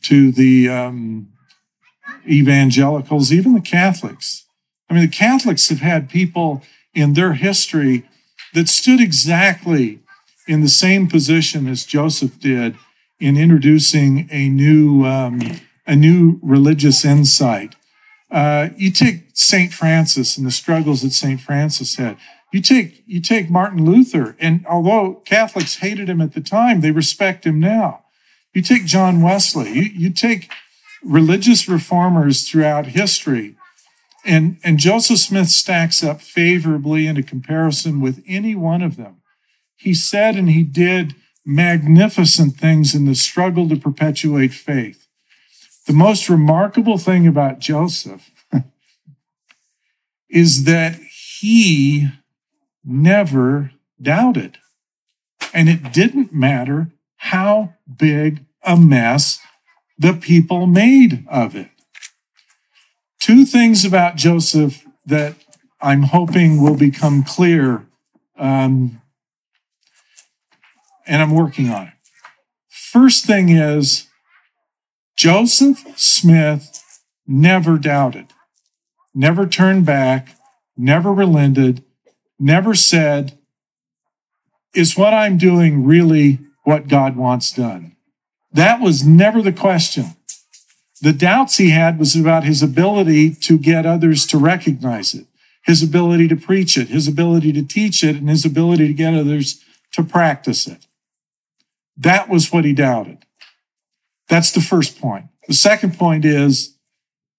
to 0.02 0.32
the 0.32 0.68
um, 0.68 1.32
evangelicals, 2.28 3.32
even 3.32 3.54
the 3.54 3.60
Catholics. 3.60 4.46
I 4.88 4.94
mean, 4.94 5.02
the 5.02 5.16
Catholics 5.16 5.68
have 5.68 5.80
had 5.80 6.10
people 6.10 6.62
in 6.94 7.14
their 7.14 7.34
history 7.34 8.08
that 8.54 8.68
stood 8.68 9.00
exactly 9.00 10.00
in 10.46 10.60
the 10.60 10.68
same 10.68 11.08
position 11.08 11.66
as 11.66 11.84
Joseph 11.84 12.38
did 12.40 12.76
in 13.20 13.36
introducing 13.36 14.28
a 14.30 14.48
new 14.48 15.06
um, 15.06 15.40
a 15.86 15.96
new 15.96 16.38
religious 16.42 17.04
insight. 17.04 17.74
Uh, 18.30 18.70
you 18.76 18.90
take 18.90 19.24
Saint 19.34 19.72
Francis 19.72 20.36
and 20.36 20.46
the 20.46 20.50
struggles 20.50 21.02
that 21.02 21.12
Saint 21.12 21.40
Francis 21.40 21.96
had. 21.96 22.16
You 22.52 22.60
take 22.60 23.02
you 23.06 23.20
take 23.20 23.50
Martin 23.50 23.84
Luther, 23.84 24.36
and 24.38 24.64
although 24.66 25.22
Catholics 25.24 25.76
hated 25.76 26.10
him 26.10 26.20
at 26.20 26.34
the 26.34 26.42
time, 26.42 26.82
they 26.82 26.90
respect 26.90 27.46
him 27.46 27.58
now. 27.58 28.04
You 28.52 28.60
take 28.60 28.84
John 28.84 29.22
Wesley. 29.22 29.72
You, 29.72 29.82
you 29.82 30.10
take 30.10 30.50
religious 31.02 31.66
reformers 31.66 32.46
throughout 32.46 32.88
history, 32.88 33.56
and 34.22 34.58
and 34.62 34.78
Joseph 34.78 35.18
Smith 35.18 35.48
stacks 35.48 36.04
up 36.04 36.20
favorably 36.20 37.06
in 37.06 37.16
a 37.16 37.22
comparison 37.22 38.02
with 38.02 38.22
any 38.28 38.54
one 38.54 38.82
of 38.82 38.96
them. 38.96 39.22
He 39.76 39.94
said 39.94 40.36
and 40.36 40.50
he 40.50 40.62
did 40.62 41.14
magnificent 41.46 42.56
things 42.56 42.94
in 42.94 43.06
the 43.06 43.14
struggle 43.14 43.66
to 43.70 43.76
perpetuate 43.76 44.52
faith. 44.52 45.08
The 45.86 45.94
most 45.94 46.28
remarkable 46.28 46.98
thing 46.98 47.26
about 47.26 47.60
Joseph 47.60 48.30
is 50.28 50.64
that 50.64 51.00
he 51.40 52.08
never 52.84 53.72
doubted. 54.00 54.58
And 55.54 55.68
it 55.68 55.92
didn't 55.92 56.32
matter 56.32 56.90
how 57.16 57.74
big 57.98 58.44
a 58.62 58.76
mess 58.76 59.40
the 59.98 60.12
people 60.12 60.66
made 60.66 61.24
of 61.28 61.54
it. 61.54 61.68
Two 63.20 63.44
things 63.44 63.84
about 63.84 64.16
Joseph 64.16 64.84
that 65.06 65.36
I'm 65.80 66.02
hoping 66.04 66.62
will 66.62 66.76
become 66.76 67.22
clear, 67.22 67.86
um, 68.36 69.00
and 71.06 71.22
I'm 71.22 71.32
working 71.32 71.70
on 71.70 71.88
it. 71.88 71.94
First 72.68 73.24
thing 73.24 73.48
is, 73.48 74.08
Joseph 75.16 75.84
Smith 75.96 76.82
never 77.26 77.78
doubted, 77.78 78.26
never 79.14 79.46
turned 79.46 79.86
back, 79.86 80.36
never 80.76 81.12
relented, 81.12 81.84
never 82.42 82.74
said, 82.74 83.38
Is 84.74 84.96
what 84.96 85.14
I'm 85.14 85.38
doing 85.38 85.84
really 85.84 86.40
what 86.64 86.88
God 86.88 87.16
wants 87.16 87.52
done? 87.52 87.96
That 88.52 88.80
was 88.80 89.06
never 89.06 89.40
the 89.40 89.52
question. 89.52 90.16
The 91.00 91.12
doubts 91.12 91.56
he 91.56 91.70
had 91.70 91.98
was 91.98 92.14
about 92.14 92.44
his 92.44 92.62
ability 92.62 93.34
to 93.34 93.58
get 93.58 93.86
others 93.86 94.26
to 94.26 94.38
recognize 94.38 95.14
it, 95.14 95.26
his 95.64 95.82
ability 95.82 96.28
to 96.28 96.36
preach 96.36 96.76
it, 96.76 96.88
his 96.88 97.08
ability 97.08 97.52
to 97.54 97.62
teach 97.62 98.04
it, 98.04 98.16
and 98.16 98.28
his 98.28 98.44
ability 98.44 98.86
to 98.86 98.94
get 98.94 99.14
others 99.14 99.64
to 99.92 100.04
practice 100.04 100.66
it. 100.66 100.86
That 101.96 102.28
was 102.28 102.52
what 102.52 102.64
he 102.64 102.72
doubted. 102.72 103.18
That's 104.28 104.52
the 104.52 104.60
first 104.60 105.00
point. 105.00 105.26
The 105.48 105.54
second 105.54 105.98
point 105.98 106.24
is 106.24 106.76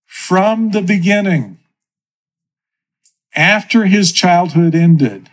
from 0.06 0.72
the 0.72 0.82
beginning, 0.82 1.58
after 3.36 3.86
his 3.86 4.12
childhood 4.12 4.76
ended, 4.76 5.30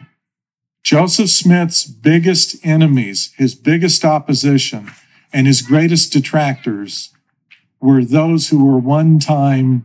Joseph 0.82 1.28
Smith's 1.28 1.84
biggest 1.84 2.56
enemies, 2.64 3.32
his 3.36 3.54
biggest 3.54 4.04
opposition, 4.04 4.90
and 5.32 5.46
his 5.46 5.62
greatest 5.62 6.12
detractors 6.12 7.12
were 7.80 8.04
those 8.04 8.48
who 8.48 8.64
were 8.64 8.78
one 8.78 9.18
time 9.18 9.84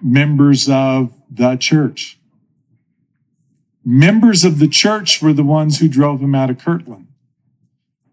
members 0.00 0.68
of 0.68 1.12
the 1.30 1.56
church. 1.56 2.18
Members 3.84 4.44
of 4.44 4.58
the 4.58 4.68
church 4.68 5.22
were 5.22 5.32
the 5.32 5.44
ones 5.44 5.78
who 5.78 5.88
drove 5.88 6.20
him 6.20 6.34
out 6.34 6.50
of 6.50 6.58
Kirtland. 6.58 7.06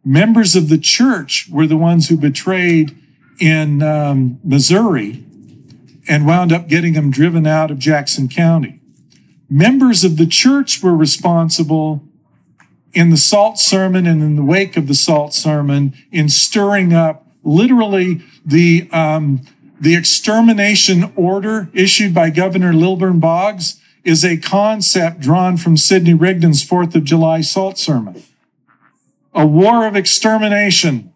Members 0.04 0.56
of 0.56 0.70
the 0.70 0.78
church 0.78 1.48
were 1.50 1.68
the 1.68 1.78
ones 1.78 2.10
who 2.10 2.18
betrayed 2.18 2.96
in 3.40 3.82
um, 3.82 4.40
Missouri 4.44 5.24
and 6.08 6.28
wound 6.28 6.52
up 6.52 6.68
getting 6.68 6.94
him 6.94 7.10
driven 7.10 7.48
out 7.48 7.72
of 7.72 7.80
Jackson 7.80 8.30
County 8.30 8.82
members 9.50 10.04
of 10.04 10.18
the 10.18 10.26
church 10.26 10.82
were 10.82 10.96
responsible 10.96 12.04
in 12.94 13.10
the 13.10 13.18
salt 13.18 13.60
sermon 13.60 14.08
and 14.08 14.24
in 14.24 14.36
the 14.36 14.44
wake 14.44 14.78
of 14.78 14.88
the 14.88 14.96
salt 14.96 15.34
sermon 15.34 15.94
in 16.12 16.30
stirring 16.30 16.94
up 16.94 17.28
literally 17.44 18.22
the 18.46 18.90
um, 18.92 19.42
the 19.80 19.96
extermination 19.96 21.12
order 21.16 21.70
issued 21.74 22.14
by 22.14 22.30
Governor 22.30 22.74
Lilburn 22.74 23.20
Boggs 23.20 23.80
is 24.04 24.24
a 24.24 24.38
concept 24.38 25.20
drawn 25.20 25.58
from 25.58 25.76
Sidney 25.76 26.14
Rigdon's 26.14 26.64
Fourth 26.64 26.96
of 26.96 27.04
July 27.04 27.42
salt 27.42 27.78
sermon. 27.78 28.24
A 29.34 29.46
war 29.46 29.86
of 29.86 29.96
extermination. 29.96 31.14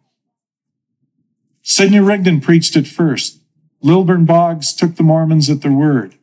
Sidney 1.61 1.99
Rigdon 1.99 2.41
preached 2.41 2.75
it 2.75 2.87
first. 2.87 3.39
Lilburn 3.81 4.25
Boggs 4.25 4.73
took 4.73 4.95
the 4.95 5.03
Mormons 5.03 5.49
at 5.49 5.61
their 5.61 5.71
word. 5.71 6.15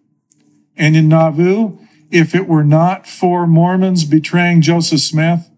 And 0.76 0.94
in 0.94 1.08
Nauvoo, 1.08 1.78
if 2.10 2.34
it 2.34 2.48
were 2.48 2.64
not 2.64 3.06
for 3.06 3.46
Mormons 3.46 4.04
betraying 4.04 4.60
Joseph 4.60 5.00
Smith, 5.00 5.50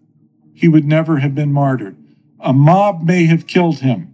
he 0.53 0.67
would 0.67 0.85
never 0.85 1.17
have 1.17 1.35
been 1.35 1.53
martyred. 1.53 1.95
A 2.39 2.53
mob 2.53 3.03
may 3.03 3.25
have 3.25 3.47
killed 3.47 3.79
him, 3.79 4.13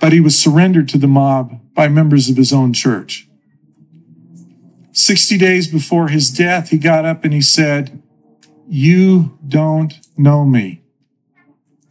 but 0.00 0.12
he 0.12 0.20
was 0.20 0.38
surrendered 0.38 0.88
to 0.90 0.98
the 0.98 1.06
mob 1.06 1.60
by 1.74 1.88
members 1.88 2.28
of 2.28 2.36
his 2.36 2.52
own 2.52 2.72
church. 2.72 3.28
60 4.92 5.36
days 5.36 5.68
before 5.68 6.08
his 6.08 6.30
death, 6.30 6.70
he 6.70 6.78
got 6.78 7.04
up 7.04 7.24
and 7.24 7.34
he 7.34 7.42
said, 7.42 8.02
You 8.66 9.38
don't 9.46 9.92
know 10.16 10.44
me. 10.44 10.82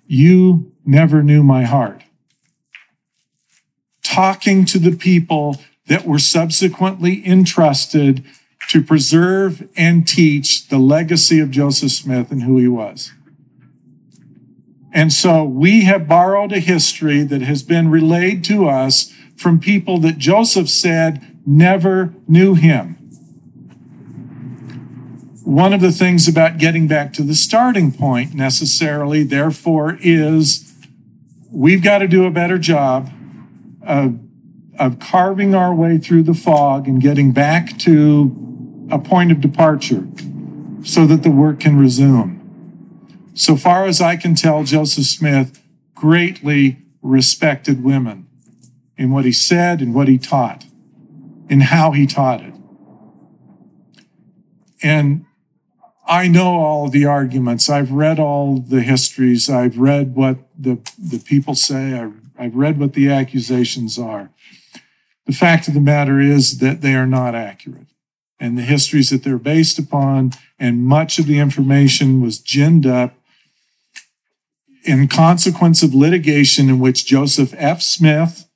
You 0.08 0.72
never 0.84 1.22
knew 1.22 1.44
my 1.44 1.64
heart. 1.64 2.02
Talking 4.02 4.66
to 4.66 4.80
the 4.80 4.96
people 4.96 5.58
that 5.88 6.06
were 6.06 6.20
subsequently 6.20 7.26
entrusted 7.28 8.26
to 8.70 8.82
preserve 8.82 9.68
and 9.76 10.08
teach 10.08 10.68
the 10.68 10.78
legacy 10.78 11.40
of 11.40 11.52
Joseph 11.52 11.92
Smith 11.92 12.32
and 12.32 12.44
who 12.44 12.58
he 12.58 12.68
was. 12.68 13.14
And 14.96 15.12
so 15.12 15.44
we 15.44 15.84
have 15.84 16.08
borrowed 16.08 16.54
a 16.54 16.60
history 16.60 17.24
that 17.24 17.42
has 17.42 17.64
been 17.64 17.90
relayed 17.90 18.46
to 18.46 18.68
us 18.70 19.14
from 19.36 19.60
people 19.60 19.98
that 20.00 20.18
Joseph 20.18 20.70
said 20.70 21.38
never 21.46 22.14
knew 22.28 22.56
him. 22.56 22.94
One 25.44 25.74
of 25.74 25.82
the 25.82 25.92
things 25.92 26.28
about 26.28 26.58
getting 26.58 26.88
back 26.88 27.14
to 27.14 27.24
the 27.24 27.36
starting 27.36 27.92
point 27.92 28.34
necessarily, 28.34 29.24
therefore, 29.24 29.98
is 30.02 30.74
we've 31.52 31.84
got 31.84 32.00
to 32.00 32.08
do 32.08 32.26
a 32.26 32.32
better 32.32 32.58
job 32.58 33.12
of, 33.86 34.18
of 34.80 35.00
carving 35.00 35.54
our 35.54 35.76
way 35.76 35.98
through 35.98 36.24
the 36.24 36.34
fog 36.34 36.88
and 36.88 37.02
getting 37.02 37.32
back 37.32 37.78
to 37.80 38.45
a 38.92 39.00
point 39.00 39.32
of 39.32 39.42
departure 39.42 40.08
so 40.84 41.06
that 41.08 41.24
the 41.24 41.32
work 41.32 41.60
can 41.60 41.78
resume. 41.78 42.42
So 43.34 43.56
far 43.56 43.86
as 43.86 44.00
I 44.00 44.16
can 44.16 44.36
tell, 44.36 44.64
Joseph 44.64 45.06
Smith 45.06 45.62
greatly 45.94 46.78
respected 47.02 47.84
women 47.84 48.28
in 48.98 49.12
what 49.12 49.26
he 49.26 49.32
said 49.32 49.82
and 49.82 49.94
what 49.94 50.08
he 50.08 50.18
taught, 50.18 50.66
in 51.50 51.62
how 51.62 51.92
he 51.92 52.06
taught 52.06 52.42
it. 52.42 52.54
And 54.82 55.26
I 56.08 56.28
know 56.28 56.56
all 56.56 56.88
the 56.88 57.06
arguments. 57.06 57.70
I've 57.70 57.92
read 57.92 58.20
all 58.20 58.60
the 58.60 58.82
histories. 58.82 59.50
I've 59.50 59.80
read 59.80 60.16
what 60.16 60.38
the, 60.58 60.80
the 60.98 61.18
people 61.18 61.56
say. 61.56 61.94
I've, 61.94 62.14
I've 62.38 62.56
read 62.56 62.80
what 62.80 62.94
the 62.94 63.10
accusations 63.10 63.98
are. 63.98 64.30
The 65.26 65.34
fact 65.34 65.68
of 65.68 65.74
the 65.74 65.80
matter 65.80 66.20
is 66.20 66.60
that 66.60 66.82
they 66.82 66.94
are 66.94 67.08
not 67.08 67.34
accurate 67.34 67.88
and 68.40 68.58
the 68.58 68.64
histories 68.64 69.10
that 69.10 69.24
they're 69.24 69.38
based 69.38 69.80
upon. 69.80 70.32
And 70.60 70.86
much 70.86 71.20
of 71.20 71.26
the 71.26 71.40
information 71.40 72.22
was 72.22 72.40
ginned 72.40 72.86
up 72.86 73.14
in 74.84 75.08
consequence 75.08 75.82
of 75.84 75.96
litigation 75.96 76.70
in 76.70 76.80
which 76.80 77.06
Joseph 77.06 77.54
F. 77.58 77.82
Smith 77.82 78.48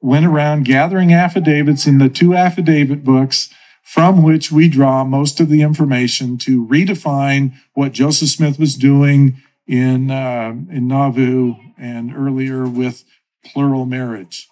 went 0.00 0.26
around 0.26 0.64
gathering 0.64 1.12
affidavits 1.12 1.86
in 1.86 1.98
the 1.98 2.08
two 2.08 2.34
affidavit 2.34 3.04
books 3.04 3.50
from 3.82 4.22
which 4.22 4.50
we 4.50 4.68
draw 4.68 5.04
most 5.04 5.38
of 5.38 5.48
the 5.48 5.62
information 5.62 6.36
to 6.36 6.66
redefine 6.66 7.54
what 7.74 7.92
Joseph 7.92 8.28
Smith 8.28 8.58
was 8.58 8.74
doing 8.74 9.40
in, 9.66 10.10
uh, 10.10 10.50
in 10.70 10.88
Nauvoo 10.88 11.54
and 11.78 12.12
earlier 12.14 12.66
with 12.66 13.04
plural 13.44 13.86
marriage. 13.86 14.48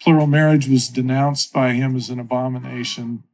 Plural 0.00 0.26
marriage 0.26 0.68
was 0.68 0.88
denounced 0.88 1.52
by 1.52 1.72
him 1.72 1.96
as 1.96 2.10
an 2.10 2.20
abomination 2.20 3.24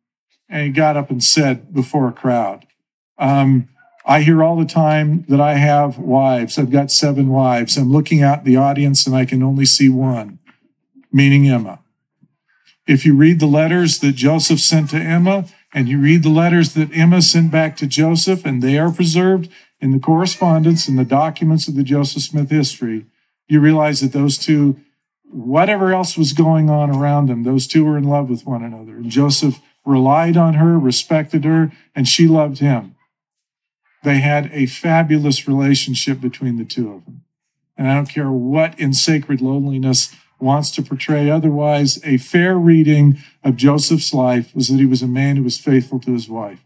and 0.49 0.67
he 0.67 0.71
got 0.71 0.97
up 0.97 1.11
and 1.11 1.23
said 1.23 1.73
before 1.75 2.09
a 2.09 2.13
crowd, 2.13 2.67
um, 3.19 3.69
I 4.07 4.21
hear 4.21 4.43
all 4.43 4.57
the 4.57 4.67
time 4.67 5.25
that 5.29 5.41
I 5.41 5.55
have 5.55 5.99
wives. 5.99 6.59
I've 6.59 6.71
got 6.71 6.91
seven 6.91 7.29
wives. 7.29 7.77
I'm 7.77 7.91
looking 7.91 8.23
out 8.23 8.41
at 8.41 8.45
the 8.45 8.57
audience 8.57 9.07
and 9.07 9.17
I 9.17 9.25
can 9.25 9.43
only 9.43 9.65
see 9.65 9.89
one, 9.89 10.39
meaning 11.11 11.49
Emma. 11.49 11.81
If 12.87 13.07
you 13.07 13.17
read 13.17 13.41
the 13.41 13.47
letters 13.47 14.01
that 14.01 14.13
Joseph 14.13 14.61
sent 14.61 14.91
to 14.91 14.99
Emma, 14.99 15.47
and 15.75 15.89
you 15.89 15.99
read 15.99 16.23
the 16.23 16.29
letters 16.29 16.75
that 16.75 16.97
Emma 16.97 17.21
sent 17.21 17.51
back 17.51 17.77
to 17.77 17.87
Joseph, 17.87 18.47
and 18.47 18.63
they 18.63 18.79
are 18.79 18.93
preserved 18.93 19.51
in 19.81 19.91
the 19.91 19.99
correspondence 19.99 20.87
and 20.87 20.99
the 20.99 21.05
documents 21.05 21.67
of 21.67 21.75
the 21.75 21.83
Joseph 21.83 22.23
Smith 22.23 22.51
history, 22.51 23.07
you 23.49 23.61
realize 23.61 24.01
that 24.01 24.13
those 24.13 24.39
two, 24.39 24.81
whatever 25.25 25.93
else 25.93 26.17
was 26.17 26.33
going 26.33 26.71
on 26.71 26.91
around 26.91 27.27
them, 27.27 27.43
those 27.43 27.67
two 27.67 27.85
were 27.85 27.99
in 27.99 28.05
love 28.05 28.31
with 28.31 28.47
one 28.47 28.63
another. 28.63 28.97
And 28.97 29.11
Joseph 29.11 29.61
relied 29.85 30.37
on 30.37 30.55
her, 30.55 30.79
respected 30.79 31.45
her, 31.45 31.73
and 31.95 32.09
she 32.09 32.27
loved 32.27 32.59
him. 32.59 32.97
They 34.03 34.21
had 34.21 34.51
a 34.53 34.67
fabulous 34.67 35.49
relationship 35.49 36.21
between 36.21 36.57
the 36.57 36.65
two 36.65 36.93
of 36.93 37.05
them. 37.05 37.23
And 37.77 37.89
I 37.89 37.95
don't 37.95 38.09
care 38.09 38.31
what 38.31 38.79
in 38.79 38.93
sacred 38.93 39.41
loneliness 39.41 40.15
wants 40.39 40.71
to 40.73 40.83
portray 40.83 41.31
otherwise. 41.31 41.99
A 42.05 42.19
fair 42.19 42.57
reading 42.57 43.19
of 43.43 43.57
Joseph's 43.57 44.13
life 44.13 44.55
was 44.55 44.69
that 44.69 44.79
he 44.79 44.87
was 44.87 45.03
a 45.03 45.09
man 45.09 45.37
who 45.37 45.43
was 45.43 45.59
faithful 45.59 45.99
to 46.01 46.13
his 46.13 46.29
wife. 46.29 46.61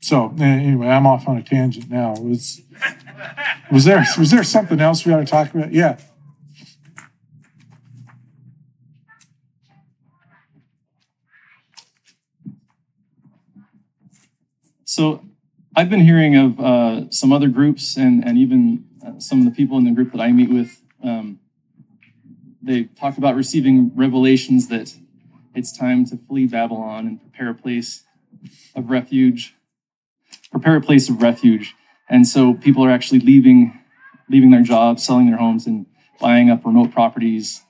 So 0.00 0.34
anyway, 0.38 0.88
I'm 0.88 1.06
off 1.06 1.26
on 1.26 1.38
a 1.38 1.42
tangent 1.42 1.88
now. 1.88 2.14
Was 2.20 2.60
was 3.72 3.84
there 3.86 4.04
was 4.18 4.30
there 4.30 4.44
something 4.44 4.78
else 4.78 5.06
we 5.06 5.14
ought 5.14 5.20
to 5.20 5.24
talk 5.24 5.54
about? 5.54 5.72
Yeah. 5.72 5.98
So 14.94 15.24
I've 15.74 15.90
been 15.90 16.02
hearing 16.02 16.36
of 16.36 16.60
uh, 16.60 17.10
some 17.10 17.32
other 17.32 17.48
groups 17.48 17.96
and, 17.96 18.24
and 18.24 18.38
even 18.38 18.84
uh, 19.04 19.18
some 19.18 19.40
of 19.40 19.44
the 19.44 19.50
people 19.50 19.76
in 19.76 19.84
the 19.84 19.90
group 19.90 20.12
that 20.12 20.20
I 20.20 20.30
meet 20.30 20.48
with. 20.48 20.80
Um, 21.02 21.40
they 22.62 22.84
talk 22.84 23.18
about 23.18 23.34
receiving 23.34 23.90
revelations 23.96 24.68
that 24.68 24.94
it's 25.52 25.76
time 25.76 26.06
to 26.06 26.16
flee 26.16 26.46
Babylon 26.46 27.08
and 27.08 27.20
prepare 27.20 27.50
a 27.50 27.54
place 27.56 28.04
of 28.76 28.88
refuge, 28.88 29.56
prepare 30.52 30.76
a 30.76 30.80
place 30.80 31.08
of 31.08 31.20
refuge. 31.20 31.74
And 32.08 32.24
so 32.24 32.54
people 32.54 32.84
are 32.84 32.90
actually 32.92 33.18
leaving, 33.18 33.76
leaving 34.28 34.52
their 34.52 34.62
jobs, 34.62 35.02
selling 35.02 35.26
their 35.26 35.38
homes, 35.38 35.66
and 35.66 35.86
buying 36.20 36.50
up 36.50 36.64
remote 36.64 36.92
properties, 36.92 37.62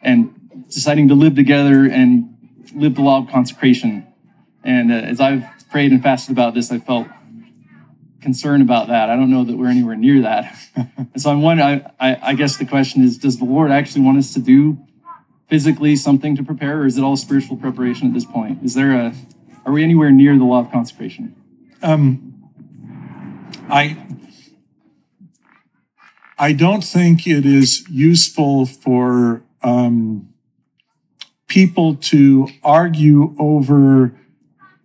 and 0.00 0.64
deciding 0.70 1.08
to 1.08 1.14
live 1.14 1.34
together 1.34 1.84
and 1.84 2.34
live 2.74 2.94
the 2.94 3.02
law 3.02 3.18
of 3.18 3.28
consecration. 3.28 4.06
And 4.64 4.90
uh, 4.90 4.94
as 4.94 5.20
I've 5.20 5.44
prayed 5.70 5.92
and 5.92 6.02
fasted 6.02 6.32
about 6.32 6.54
this, 6.54 6.70
I 6.70 6.78
felt 6.78 7.06
concern 8.20 8.60
about 8.60 8.88
that. 8.88 9.08
I 9.08 9.16
don't 9.16 9.30
know 9.30 9.44
that 9.44 9.56
we're 9.56 9.68
anywhere 9.68 9.96
near 9.96 10.22
that. 10.22 10.54
and 10.76 11.20
so 11.20 11.30
I'm 11.30 11.42
wondering, 11.42 11.84
I, 11.98 12.10
I, 12.10 12.18
I, 12.30 12.34
guess 12.34 12.56
the 12.56 12.66
question 12.66 13.02
is, 13.02 13.16
does 13.16 13.38
the 13.38 13.44
Lord 13.44 13.70
actually 13.70 14.02
want 14.02 14.18
us 14.18 14.34
to 14.34 14.40
do 14.40 14.78
physically 15.48 15.96
something 15.96 16.36
to 16.36 16.42
prepare, 16.42 16.82
or 16.82 16.86
is 16.86 16.98
it 16.98 17.02
all 17.02 17.16
spiritual 17.16 17.56
preparation 17.56 18.08
at 18.08 18.14
this 18.14 18.24
point? 18.24 18.62
Is 18.62 18.74
there 18.74 18.92
a, 18.92 19.14
are 19.64 19.72
we 19.72 19.82
anywhere 19.82 20.10
near 20.10 20.36
the 20.36 20.44
law 20.44 20.60
of 20.60 20.70
consecration? 20.70 21.34
Um, 21.82 22.50
I, 23.68 23.96
I 26.38 26.52
don't 26.52 26.84
think 26.84 27.26
it 27.26 27.46
is 27.46 27.88
useful 27.88 28.66
for 28.66 29.42
um, 29.62 30.32
people 31.48 31.96
to 31.96 32.48
argue 32.62 33.34
over 33.38 34.14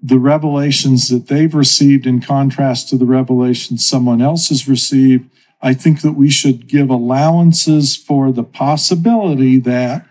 the 0.05 0.19
revelations 0.19 1.09
that 1.09 1.27
they've 1.27 1.55
received 1.55 2.05
in 2.05 2.21
contrast 2.21 2.89
to 2.89 2.97
the 2.97 3.05
revelations 3.05 3.87
someone 3.87 4.21
else 4.21 4.49
has 4.49 4.67
received, 4.67 5.27
I 5.63 5.73
think 5.73 6.01
that 6.01 6.11
we 6.11 6.29
should 6.29 6.67
give 6.67 6.91
allowances 6.91 7.95
for 7.97 8.31
the 8.31 8.43
possibility 8.43 9.57
that 9.61 10.05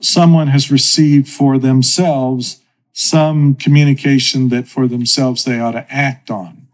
someone 0.00 0.48
has 0.48 0.72
received 0.72 1.28
for 1.28 1.56
themselves 1.56 2.60
some 2.92 3.54
communication 3.54 4.48
that 4.48 4.66
for 4.66 4.88
themselves 4.88 5.44
they 5.44 5.60
ought 5.60 5.72
to 5.72 5.86
act 5.88 6.28
on. 6.28 6.66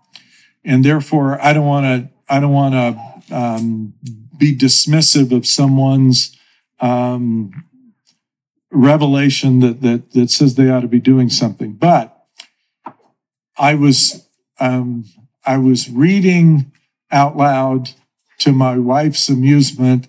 And 0.64 0.84
therefore, 0.84 1.38
I 1.42 1.52
don't 1.52 1.66
want 1.66 1.84
to, 1.84 2.10
I 2.32 2.40
don't 2.40 2.52
want 2.52 2.74
to 2.74 3.36
um, 3.36 3.92
be 4.38 4.56
dismissive 4.56 5.32
of 5.32 5.46
someone's 5.46 6.34
um, 6.80 7.65
revelation 8.76 9.60
that, 9.60 9.80
that, 9.82 10.12
that 10.12 10.30
says 10.30 10.54
they 10.54 10.70
ought 10.70 10.80
to 10.80 10.88
be 10.88 11.00
doing 11.00 11.30
something. 11.30 11.72
But 11.72 12.16
I 13.56 13.74
was, 13.74 14.28
um, 14.60 15.06
I 15.44 15.58
was 15.58 15.90
reading 15.90 16.72
out 17.10 17.36
loud 17.36 17.90
to 18.38 18.52
my 18.52 18.78
wife's 18.78 19.28
amusement 19.28 20.08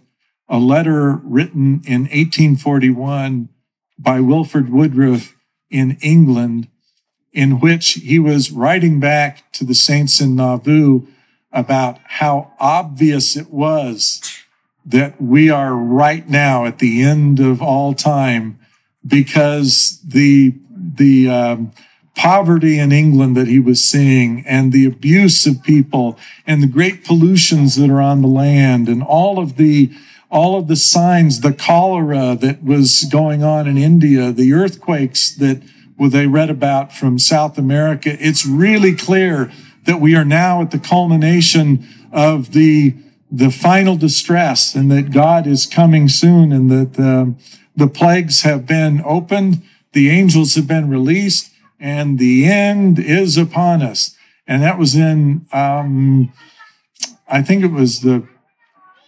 a 0.49 0.59
letter 0.59 1.19
written 1.23 1.81
in 1.85 2.03
1841 2.03 3.49
by 3.99 4.19
Wilford 4.19 4.69
Woodruff 4.69 5.35
in 5.69 5.97
England, 6.01 6.69
in 7.33 7.59
which 7.59 7.93
he 7.93 8.19
was 8.19 8.51
writing 8.51 8.99
back 8.99 9.51
to 9.53 9.65
the 9.65 9.75
saints 9.75 10.21
in 10.21 10.35
Nauvoo 10.35 11.05
about 11.51 11.99
how 12.05 12.53
obvious 12.59 13.35
it 13.35 13.49
was 13.49 14.36
that 14.87 15.21
we 15.21 15.49
are 15.49 15.75
right 15.75 16.27
now 16.29 16.65
at 16.65 16.79
the 16.79 17.03
end 17.03 17.39
of 17.39 17.61
all 17.61 17.93
time 17.93 18.57
because 19.05 19.99
the 20.01 20.55
the 20.69 21.29
um, 21.29 21.71
poverty 22.15 22.79
in 22.79 22.91
England 22.91 23.35
that 23.35 23.47
he 23.47 23.59
was 23.59 23.83
seeing 23.83 24.43
and 24.47 24.71
the 24.71 24.85
abuse 24.85 25.45
of 25.45 25.61
people 25.61 26.17
and 26.47 26.63
the 26.63 26.67
great 26.67 27.03
pollutions 27.03 27.75
that 27.75 27.89
are 27.89 28.01
on 28.01 28.21
the 28.21 28.27
land 28.27 28.87
and 28.87 29.03
all 29.03 29.37
of 29.37 29.57
the 29.57 29.91
all 30.29 30.57
of 30.57 30.67
the 30.67 30.75
signs 30.75 31.41
the 31.41 31.53
cholera 31.53 32.35
that 32.35 32.63
was 32.63 33.05
going 33.11 33.43
on 33.43 33.67
in 33.67 33.77
India 33.77 34.31
the 34.31 34.53
earthquakes 34.53 35.35
that 35.35 35.61
well, 35.97 36.09
they 36.09 36.27
read 36.27 36.49
about 36.49 36.93
from 36.93 37.19
South 37.19 37.57
America 37.57 38.15
it's 38.19 38.45
really 38.45 38.95
clear 38.95 39.51
that 39.83 39.99
we 39.99 40.15
are 40.15 40.25
now 40.25 40.61
at 40.61 40.71
the 40.71 40.79
culmination 40.79 41.85
of 42.11 42.53
the 42.53 42.95
the 43.29 43.51
final 43.51 43.95
distress 43.95 44.75
and 44.75 44.89
that 44.91 45.11
God 45.11 45.47
is 45.47 45.65
coming 45.65 46.07
soon 46.07 46.51
and 46.51 46.69
that 46.71 46.99
uh, 46.99 47.25
the 47.75 47.87
plagues 47.87 48.41
have 48.43 48.65
been 48.65 49.01
opened, 49.05 49.61
the 49.93 50.09
angels 50.09 50.55
have 50.55 50.67
been 50.67 50.89
released, 50.89 51.51
and 51.79 52.19
the 52.19 52.45
end 52.45 52.99
is 52.99 53.37
upon 53.37 53.81
us. 53.81 54.15
And 54.47 54.63
that 54.63 54.79
was 54.79 54.95
in, 54.95 55.45
um, 55.51 56.31
I 57.27 57.41
think 57.41 57.63
it 57.63 57.71
was 57.71 58.01
the 58.01 58.27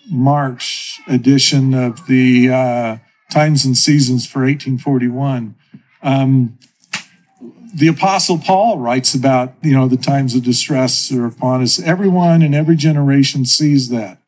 March 0.10 1.00
edition 1.08 1.74
of 1.74 2.06
the 2.08 2.50
uh, 2.50 2.98
Times 3.32 3.64
and 3.64 3.78
Seasons 3.78 4.28
for 4.28 4.40
1841. 4.40 5.56
Um, 6.02 6.58
the 7.74 7.88
apostle 7.88 8.38
paul 8.38 8.80
writes 8.80 9.14
about 9.14 9.54
you 9.62 9.74
know 9.74 9.88
the 9.88 9.98
times 9.98 10.36
of 10.36 10.44
distress 10.44 11.12
are 11.12 11.26
upon 11.26 11.62
us. 11.62 11.80
Everyone 11.80 12.42
in 12.42 12.54
every 12.54 12.76
generation 12.76 13.46
sees 13.46 13.90
that. 13.90 14.20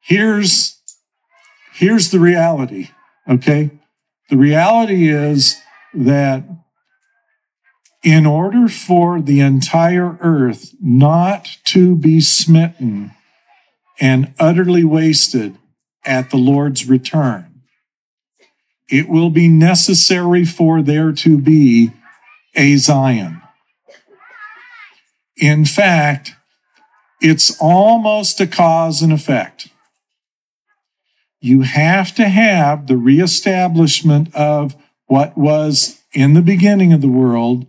Here's 0.00 0.80
here's 1.74 2.10
the 2.10 2.20
reality 2.20 2.90
okay? 3.28 3.70
The 4.30 4.36
reality 4.36 5.08
is 5.08 5.60
that 5.92 6.44
in 8.02 8.26
order 8.26 8.68
for 8.68 9.20
the 9.20 9.40
entire 9.40 10.18
earth 10.20 10.74
not 10.80 11.56
to 11.64 11.96
be 11.96 12.20
smitten 12.20 13.12
and 14.00 14.34
utterly 14.38 14.84
wasted 14.84 15.56
at 16.04 16.30
the 16.30 16.36
lord's 16.36 16.86
return 16.86 17.53
it 18.88 19.08
will 19.08 19.30
be 19.30 19.48
necessary 19.48 20.44
for 20.44 20.82
there 20.82 21.12
to 21.12 21.38
be 21.38 21.92
a 22.54 22.76
Zion. 22.76 23.40
In 25.36 25.64
fact, 25.64 26.32
it's 27.20 27.56
almost 27.60 28.40
a 28.40 28.46
cause 28.46 29.02
and 29.02 29.12
effect. 29.12 29.68
You 31.40 31.62
have 31.62 32.14
to 32.14 32.28
have 32.28 32.86
the 32.86 32.96
reestablishment 32.96 34.34
of 34.34 34.76
what 35.06 35.36
was 35.36 36.00
in 36.12 36.34
the 36.34 36.42
beginning 36.42 36.92
of 36.92 37.00
the 37.00 37.08
world 37.08 37.66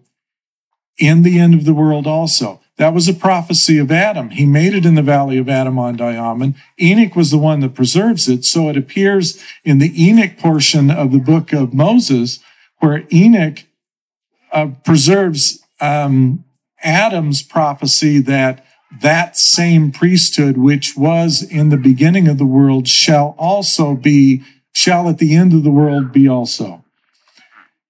in 0.98 1.24
the 1.24 1.40
end 1.40 1.54
of 1.54 1.66
the 1.66 1.74
world 1.74 2.08
also. 2.08 2.62
That 2.78 2.94
was 2.94 3.08
a 3.08 3.14
prophecy 3.14 3.78
of 3.78 3.90
Adam. 3.90 4.32
He 4.32 4.46
made 4.46 4.74
it 4.74 4.86
in 4.86 4.96
the 4.96 5.02
valley 5.02 5.38
of 5.38 5.48
Adam-ondi-Ahman. 5.48 6.56
Enoch 6.80 7.16
was 7.16 7.32
the 7.32 7.38
one 7.38 7.62
that 7.62 7.74
preserves 7.74 8.28
it. 8.28 8.44
So 8.44 8.68
it 8.68 8.76
appears 8.76 9.42
in 9.64 9.80
the 9.80 9.94
Enoch 10.04 10.38
portion 10.38 10.92
of 10.92 11.14
the 11.14 11.20
book 11.20 11.54
of 11.54 11.74
Moses, 11.74 12.40
where 12.80 13.06
Enoch 13.14 13.64
uh, 14.52 14.72
preserves 14.84 15.64
um, 15.80 16.44
Adam's 16.84 17.42
prophecy 17.42 18.20
that 18.20 18.66
that 19.02 19.38
same 19.38 19.92
priesthood, 19.92 20.58
which 20.58 20.96
was 20.98 21.42
in 21.42 21.70
the 21.70 21.78
beginning 21.78 22.28
of 22.28 22.38
the 22.38 22.46
world, 22.46 22.88
shall 22.88 23.36
also 23.38 23.96
be, 23.96 24.44
shall 24.74 25.10
at 25.10 25.18
the 25.18 25.36
end 25.36 25.54
of 25.54 25.64
the 25.64 25.72
world 25.72 26.12
be 26.12 26.28
also. 26.28 26.84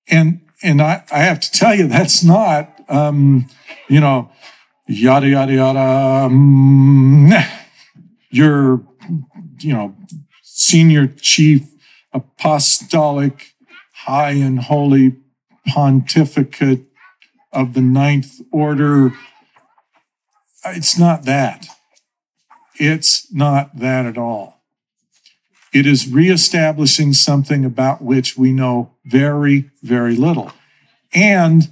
And, 0.08 0.42
and 0.64 0.82
I, 0.82 1.04
I 1.12 1.20
have 1.20 1.40
to 1.40 1.52
tell 1.52 1.76
you, 1.76 1.88
that's 1.88 2.24
not, 2.24 2.80
um, 2.88 3.48
you 3.88 4.00
know, 4.00 4.32
yada, 4.88 5.28
yada, 5.28 5.54
yada. 5.54 6.26
Um, 6.26 7.32
your, 8.30 8.82
you 9.60 9.74
know, 9.74 9.96
senior 10.42 11.08
chief 11.08 11.64
apostolic, 12.14 13.54
high 13.94 14.32
and 14.32 14.60
holy 14.60 15.16
pontificate 15.68 16.86
of 17.52 17.74
the 17.74 17.82
ninth 17.82 18.42
order. 18.52 19.14
It's 20.66 20.98
not 20.98 21.24
that. 21.24 21.68
It's 22.76 23.32
not 23.34 23.80
that 23.80 24.06
at 24.06 24.18
all. 24.18 24.62
It 25.74 25.86
is 25.86 26.10
reestablishing 26.10 27.14
something 27.14 27.66
about 27.66 28.02
which 28.02 28.38
we 28.38 28.52
know 28.52 28.92
very, 29.06 29.72
very 29.84 30.16
little. 30.16 30.52
And 31.14 31.72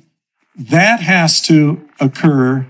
that 0.55 0.99
has 0.99 1.41
to 1.43 1.87
occur 1.99 2.67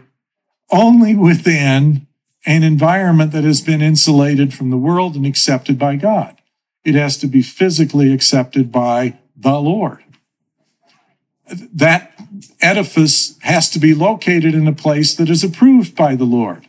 only 0.74 1.16
within 1.16 2.08
an 2.46 2.64
environment 2.64 3.32
that 3.32 3.44
has 3.44 3.62
been 3.62 3.82
insulated 3.82 4.54
from 4.54 4.72
the 4.72 4.78
world 4.78 5.16
and 5.16 5.26
accepted 5.26 5.78
by 5.80 5.96
God. 5.96 6.36
It 6.84 6.96
has 6.96 7.18
to 7.20 7.28
be 7.28 7.42
physically 7.42 8.12
accepted 8.12 8.72
by 8.72 9.20
the 9.38 9.60
Lord. 9.60 10.04
That 11.48 12.12
edifice 12.60 13.38
has 13.44 13.70
to 13.70 13.80
be 13.80 13.94
located 13.94 14.56
in 14.56 14.68
a 14.68 14.74
place 14.74 15.16
that 15.16 15.30
is 15.30 15.44
approved 15.44 15.96
by 15.96 16.16
the 16.16 16.26
Lord. 16.26 16.68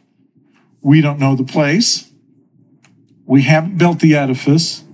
We 0.83 1.01
don't 1.01 1.19
know 1.19 1.35
the 1.35 1.45
place. 1.45 2.11
We 3.25 3.43
haven't 3.43 3.79
built 3.79 4.01
the 4.01 4.15
edifice. 4.15 4.85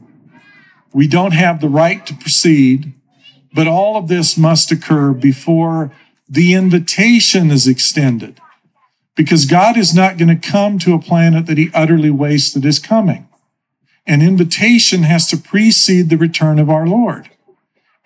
We 0.93 1.09
don't 1.09 1.33
have 1.33 1.61
the 1.61 1.69
right 1.69 2.07
to 2.07 2.15
proceed, 2.15 2.95
but 3.53 3.67
all 3.67 3.97
of 3.97 4.09
this 4.09 4.39
must 4.39 4.71
occur 4.71 5.13
before 5.13 5.93
the 6.29 6.55
invitation 6.55 7.51
is 7.51 7.67
extended. 7.67 8.41
Because 9.17 9.45
God 9.45 9.77
is 9.77 9.95
not 9.95 10.19
going 10.19 10.29
to 10.29 10.49
come 10.49 10.79
to 10.81 10.95
a 10.95 11.01
planet 11.01 11.47
that 11.47 11.59
he 11.59 11.71
utterly 11.75 12.11
wastes 12.11 12.55
that 12.55 12.65
is 12.65 12.79
coming. 12.79 13.29
An 14.07 14.23
invitation 14.23 15.03
has 15.03 15.29
to 15.29 15.37
precede 15.37 16.09
the 16.09 16.17
return 16.17 16.59
of 16.59 16.71
our 16.71 16.87
Lord. 16.87 17.31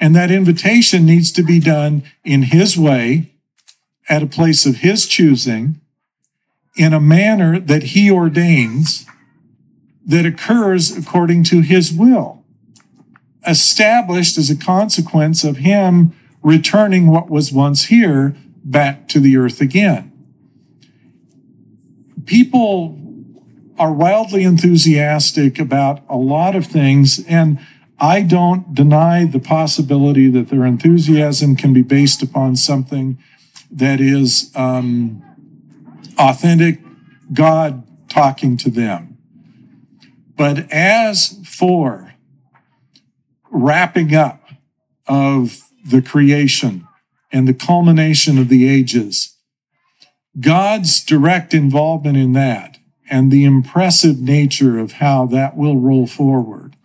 And 0.01 0.15
that 0.17 0.31
invitation 0.31 1.07
needs 1.07 1.31
to 1.33 1.43
be 1.43 1.61
done 1.61 2.03
in 2.25 2.43
his 2.43 2.77
way, 2.77 3.31
at 4.09 4.23
a 4.23 4.27
place 4.27 4.67
of 4.67 4.77
his 4.77 5.07
choosing, 5.07 5.81
in 6.77 6.93
a 6.93 7.01
manner 7.01 7.59
that 7.59 7.85
he 7.85 8.11
ordains, 8.11 9.07
that 10.05 10.27
occurs 10.27 10.95
according 10.97 11.45
to 11.45 11.61
his 11.61 11.93
will, 11.93 12.45
established 13.47 14.37
as 14.37 14.51
a 14.51 14.57
consequence 14.57 15.45
of 15.45 15.59
him 15.59 16.15
returning 16.43 17.07
what 17.07 17.31
was 17.31 17.53
once 17.53 17.87
here 17.87 18.37
back 18.63 19.09
to 19.09 19.21
the 19.21 19.37
earth 19.37 19.61
again. 19.61 20.13
People 22.27 22.99
are 23.79 23.93
wildly 23.93 24.45
enthusiastic 24.45 25.59
about 25.59 26.03
a 26.09 26.17
lot 26.17 26.55
of 26.55 26.67
things, 26.67 27.25
and 27.27 27.59
I 27.99 28.23
don't 28.23 28.75
deny 28.75 29.25
the 29.25 29.41
possibility 29.41 30.29
that 30.31 30.49
their 30.49 30.65
enthusiasm 30.65 31.57
can 31.57 31.73
be 31.73 31.83
based 31.83 32.23
upon 32.23 32.57
something 32.57 33.19
that 33.71 34.01
is 34.01 34.53
um, 34.55 35.23
authentic 36.19 36.81
God 37.33 37.83
talking 38.09 38.57
to 38.59 38.71
them. 38.71 39.19
But 40.37 40.71
as 40.71 41.41
for 41.45 42.15
wrapping 43.51 44.15
up 44.15 44.43
of 45.07 45.61
the 45.85 46.03
creation 46.03 46.87
and 47.33 47.47
the 47.47 47.55
culmination 47.55 48.39
of 48.39 48.49
the 48.49 48.69
ages, 48.69 49.34
God's 50.39 51.05
direct 51.05 51.55
involvement 51.55 52.17
in 52.17 52.33
that 52.33 52.79
and 53.09 53.31
the 53.31 53.45
impressive 53.45 54.21
nature 54.21 54.79
of 54.79 54.93
how 54.93 55.27
that 55.27 55.57
will 55.57 55.79
roll 55.79 56.07
forward 56.07 56.77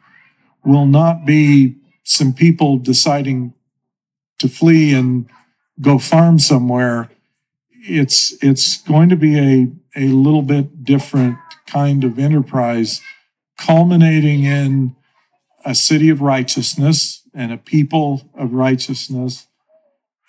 will 0.64 0.86
not 0.86 1.26
be 1.26 1.76
some 2.04 2.34
people 2.34 2.78
deciding 2.78 3.54
to 4.38 4.48
flee 4.48 4.94
and 4.94 5.30
go 5.82 5.98
farm 5.98 6.40
somewhere. 6.40 7.10
It's, 7.72 8.36
it's 8.44 8.82
going 8.82 9.10
to 9.10 9.16
be 9.16 9.38
a, 9.38 9.68
a 9.96 10.08
little 10.10 10.42
bit 10.42 10.84
different 10.84 11.38
kind 11.66 12.04
of 12.04 12.20
enterprise 12.20 13.02
culminating 13.58 14.44
in 14.44 14.96
a 15.66 15.76
city 15.76 16.10
of 16.10 16.22
righteousness 16.22 17.24
and 17.34 17.52
a 17.52 17.58
people 17.58 18.30
of 18.34 18.54
righteousness. 18.54 19.48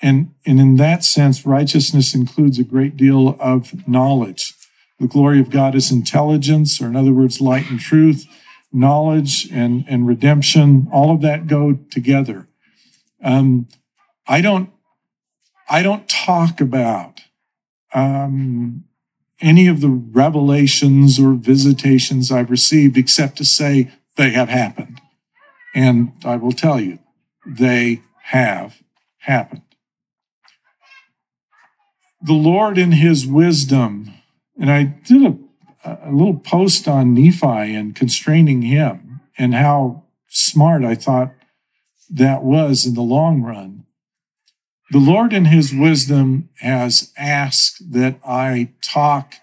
And, 0.02 0.34
and 0.46 0.60
in 0.60 0.76
that 0.76 1.04
sense, 1.04 1.44
righteousness 1.44 2.14
includes 2.14 2.58
a 2.58 2.64
great 2.64 2.96
deal 2.96 3.36
of 3.38 3.86
knowledge. 3.86 4.54
The 4.98 5.06
glory 5.06 5.40
of 5.40 5.50
God 5.50 5.74
is 5.74 5.90
intelligence, 5.90 6.80
or 6.80 6.86
in 6.86 6.96
other 6.96 7.12
words, 7.12 7.40
light 7.40 7.70
and 7.70 7.78
truth, 7.78 8.26
knowledge 8.72 9.50
and, 9.50 9.84
and 9.88 10.06
redemption. 10.06 10.88
All 10.92 11.12
of 11.14 11.20
that 11.22 11.46
go 11.46 11.78
together. 11.90 12.48
Um, 13.22 13.68
I 14.26 14.40
don't, 14.40 14.70
I 15.68 15.82
don't 15.82 16.08
talk 16.08 16.60
about, 16.60 17.20
um, 17.92 18.84
any 19.40 19.66
of 19.66 19.80
the 19.80 19.88
revelations 19.88 21.18
or 21.18 21.32
visitations 21.34 22.30
I've 22.30 22.50
received 22.50 22.96
except 22.96 23.36
to 23.38 23.44
say 23.44 23.90
they 24.16 24.30
have 24.30 24.48
happened. 24.48 25.00
And 25.74 26.12
I 26.24 26.36
will 26.36 26.52
tell 26.52 26.80
you, 26.80 26.98
they 27.46 28.02
have 28.24 28.82
happened. 29.18 29.62
The 32.22 32.34
Lord 32.34 32.78
in 32.78 32.92
his 32.92 33.26
wisdom 33.26 34.14
and 34.60 34.70
I 34.70 34.82
did 34.82 35.24
a, 35.24 35.38
a 36.06 36.12
little 36.12 36.38
post 36.38 36.86
on 36.86 37.14
Nephi 37.14 37.74
and 37.74 37.96
constraining 37.96 38.62
him 38.62 39.22
and 39.38 39.54
how 39.54 40.04
smart 40.28 40.84
I 40.84 40.94
thought 40.94 41.32
that 42.10 42.42
was 42.42 42.84
in 42.84 42.94
the 42.94 43.00
long 43.00 43.42
run. 43.42 43.86
The 44.90 44.98
Lord, 44.98 45.32
in 45.32 45.46
his 45.46 45.72
wisdom, 45.72 46.50
has 46.58 47.12
asked 47.16 47.92
that 47.92 48.18
I 48.26 48.72
talk 48.82 49.36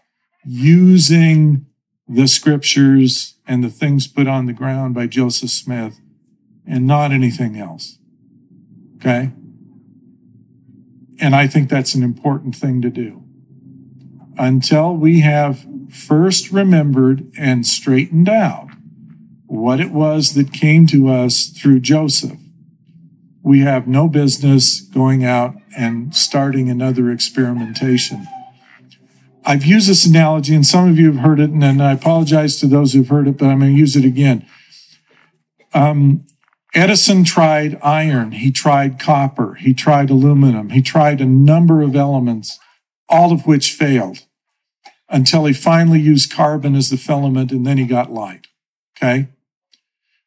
using 0.45 1.65
the 2.07 2.27
scriptures 2.27 3.35
and 3.47 3.63
the 3.63 3.69
things 3.69 4.07
put 4.07 4.27
on 4.27 4.45
the 4.45 4.53
ground 4.53 4.93
by 4.93 5.07
Joseph 5.07 5.49
Smith 5.49 5.99
and 6.67 6.85
not 6.85 7.11
anything 7.11 7.57
else. 7.57 7.97
Okay? 8.97 9.31
And 11.19 11.35
I 11.35 11.47
think 11.47 11.69
that's 11.69 11.95
an 11.95 12.03
important 12.03 12.55
thing 12.55 12.81
to 12.81 12.89
do 12.89 13.23
until 14.37 14.95
we 14.95 15.21
have 15.21 15.65
first 15.89 16.51
remembered 16.51 17.31
and 17.37 17.65
straightened 17.65 18.29
out 18.29 18.69
what 19.47 19.79
it 19.79 19.91
was 19.91 20.33
that 20.33 20.53
came 20.53 20.85
to 20.87 21.09
us 21.09 21.47
through 21.47 21.79
Joseph. 21.79 22.37
We 23.41 23.61
have 23.61 23.87
no 23.87 24.07
business 24.07 24.81
going 24.81 25.23
out 25.23 25.55
and 25.75 26.13
starting 26.13 26.69
another 26.69 27.09
experimentation. 27.11 28.27
I've 29.45 29.63
used 29.63 29.89
this 29.89 30.05
analogy, 30.05 30.53
and 30.53 30.65
some 30.65 30.89
of 30.89 30.99
you 30.99 31.05
have 31.13 31.23
heard 31.23 31.39
it, 31.39 31.51
and 31.51 31.81
I 31.81 31.93
apologize 31.93 32.57
to 32.57 32.67
those 32.67 32.91
who've 32.91 33.07
heard 33.07 33.29
it, 33.29 33.37
but 33.37 33.45
I'm 33.45 33.59
going 33.59 33.73
to 33.73 33.79
use 33.79 33.95
it 33.95 34.03
again. 34.03 34.45
Um, 35.73 36.27
Edison 36.77 37.23
tried 37.23 37.79
iron, 37.81 38.33
he 38.33 38.51
tried 38.51 38.99
copper, 38.99 39.55
he 39.55 39.73
tried 39.73 40.11
aluminum, 40.11 40.69
he 40.69 40.83
tried 40.83 41.19
a 41.19 41.25
number 41.25 41.81
of 41.81 41.95
elements, 41.95 42.59
all 43.09 43.31
of 43.31 43.47
which 43.47 43.73
failed 43.73 44.19
until 45.09 45.45
he 45.45 45.53
finally 45.53 45.99
used 45.99 46.31
carbon 46.31 46.75
as 46.75 46.91
the 46.91 46.97
filament 46.97 47.51
and 47.51 47.65
then 47.65 47.79
he 47.79 47.87
got 47.87 48.11
light. 48.11 48.45
Okay. 48.95 49.29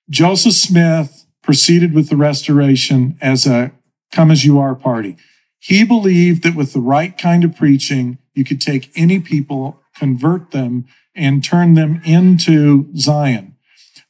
Joseph 0.09 0.55
Smith 0.55 1.25
proceeded 1.41 1.95
with 1.95 2.09
the 2.09 2.17
restoration 2.17 3.17
as 3.21 3.47
a 3.47 3.71
come 4.11 4.33
as 4.33 4.45
you 4.45 4.59
are 4.59 4.75
party. 4.75 5.17
He 5.61 5.85
believed 5.85 6.43
that 6.43 6.57
with 6.57 6.73
the 6.73 6.81
right 6.81 7.17
kind 7.17 7.45
of 7.45 7.55
preaching, 7.55 8.19
you 8.35 8.45
could 8.45 8.61
take 8.61 8.91
any 8.97 9.21
people, 9.21 9.81
convert 9.95 10.51
them, 10.51 10.87
and 11.15 11.45
turn 11.45 11.75
them 11.75 12.03
into 12.05 12.89
Zion. 12.97 13.50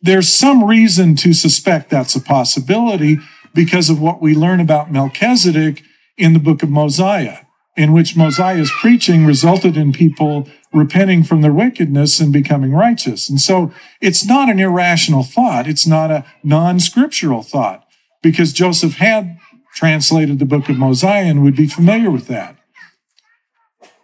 There's 0.03 0.28
some 0.28 0.64
reason 0.64 1.14
to 1.16 1.32
suspect 1.32 1.90
that's 1.90 2.14
a 2.14 2.20
possibility 2.20 3.18
because 3.55 3.90
of 3.90 4.01
what 4.01 4.22
we 4.22 4.34
learn 4.34 4.61
about 4.61 4.90
Melchizedek 4.90 5.82
in 6.16 6.32
the 6.32 6.38
book 6.38 6.62
of 6.62 6.70
Mosiah 6.70 7.38
in 7.76 7.92
which 7.92 8.16
Mosiah's 8.16 8.70
preaching 8.70 9.24
resulted 9.24 9.76
in 9.76 9.92
people 9.92 10.48
repenting 10.72 11.22
from 11.22 11.40
their 11.40 11.53
wickedness 11.53 12.20
and 12.20 12.32
becoming 12.32 12.72
righteous. 12.72 13.28
And 13.28 13.40
so 13.40 13.72
it's 14.01 14.24
not 14.24 14.48
an 14.51 14.59
irrational 14.59 15.22
thought. 15.22 15.66
It's 15.66 15.86
not 15.86 16.11
a 16.11 16.24
non-scriptural 16.42 17.42
thought 17.42 17.86
because 18.22 18.53
Joseph 18.53 18.94
had 18.94 19.38
translated 19.74 20.38
the 20.38 20.44
book 20.44 20.68
of 20.68 20.76
Mosiah 20.76 21.24
and 21.24 21.42
would 21.42 21.57
be 21.57 21.66
familiar 21.66 22.11
with 22.11 22.26
that. 22.26 22.57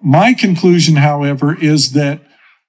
My 0.01 0.33
conclusion, 0.33 0.97
however, 0.97 1.57
is 1.61 1.93
that 1.93 2.21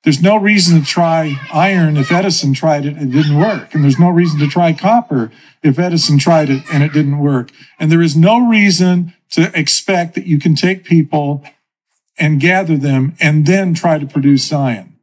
there's 0.07 0.21
no 0.21 0.37
reason 0.37 0.79
to 0.79 0.85
try 0.85 1.37
iron 1.51 1.97
if 1.97 2.13
Edison 2.13 2.53
tried 2.53 2.85
it 2.85 2.95
and 2.95 3.13
it 3.13 3.17
didn't 3.17 3.37
work. 3.37 3.75
And 3.75 3.83
there's 3.83 3.99
no 3.99 4.09
reason 4.09 4.39
to 4.39 4.47
try 4.47 4.71
copper 4.71 5.33
if 5.61 5.77
Edison 5.77 6.17
tried 6.17 6.49
it 6.49 6.63
and 6.71 6.81
it 6.81 6.93
didn't 6.93 7.19
work. 7.19 7.51
And 7.77 7.91
there 7.91 8.01
is 8.01 8.15
no 8.15 8.47
reason 8.47 9.13
to 9.31 9.51
expect 9.53 10.15
that 10.15 10.25
you 10.25 10.39
can 10.39 10.55
take 10.55 10.85
people 10.85 11.43
and 12.17 12.39
gather 12.39 12.77
them 12.77 13.17
and 13.19 13.45
then 13.45 13.73
try 13.73 13.99
to 13.99 14.05
produce 14.05 14.47
Zion. 14.47 14.97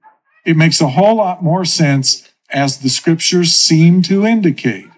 It 0.46 0.57
makes 0.57 0.80
a 0.80 0.88
whole 0.88 1.16
lot 1.16 1.42
more 1.42 1.66
sense 1.66 2.26
as 2.48 2.78
the 2.78 2.88
scriptures 2.88 3.52
seem 3.52 4.00
to 4.05 4.24
indicate 4.24 4.88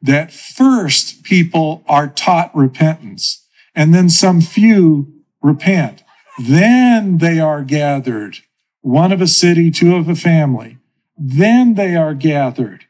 that 0.00 0.32
first 0.32 1.24
people 1.24 1.82
are 1.88 2.06
taught 2.06 2.54
repentance 2.54 3.44
and 3.74 3.92
then 3.92 4.08
some 4.08 4.40
few 4.40 5.12
repent. 5.42 6.04
Then 6.38 7.18
they 7.18 7.40
are 7.40 7.64
gathered, 7.64 8.43
one 8.84 9.12
of 9.12 9.22
a 9.22 9.26
city, 9.26 9.70
two 9.70 9.96
of 9.96 10.10
a 10.10 10.14
family. 10.14 10.76
Then 11.16 11.72
they 11.72 11.96
are 11.96 12.12
gathered 12.12 12.84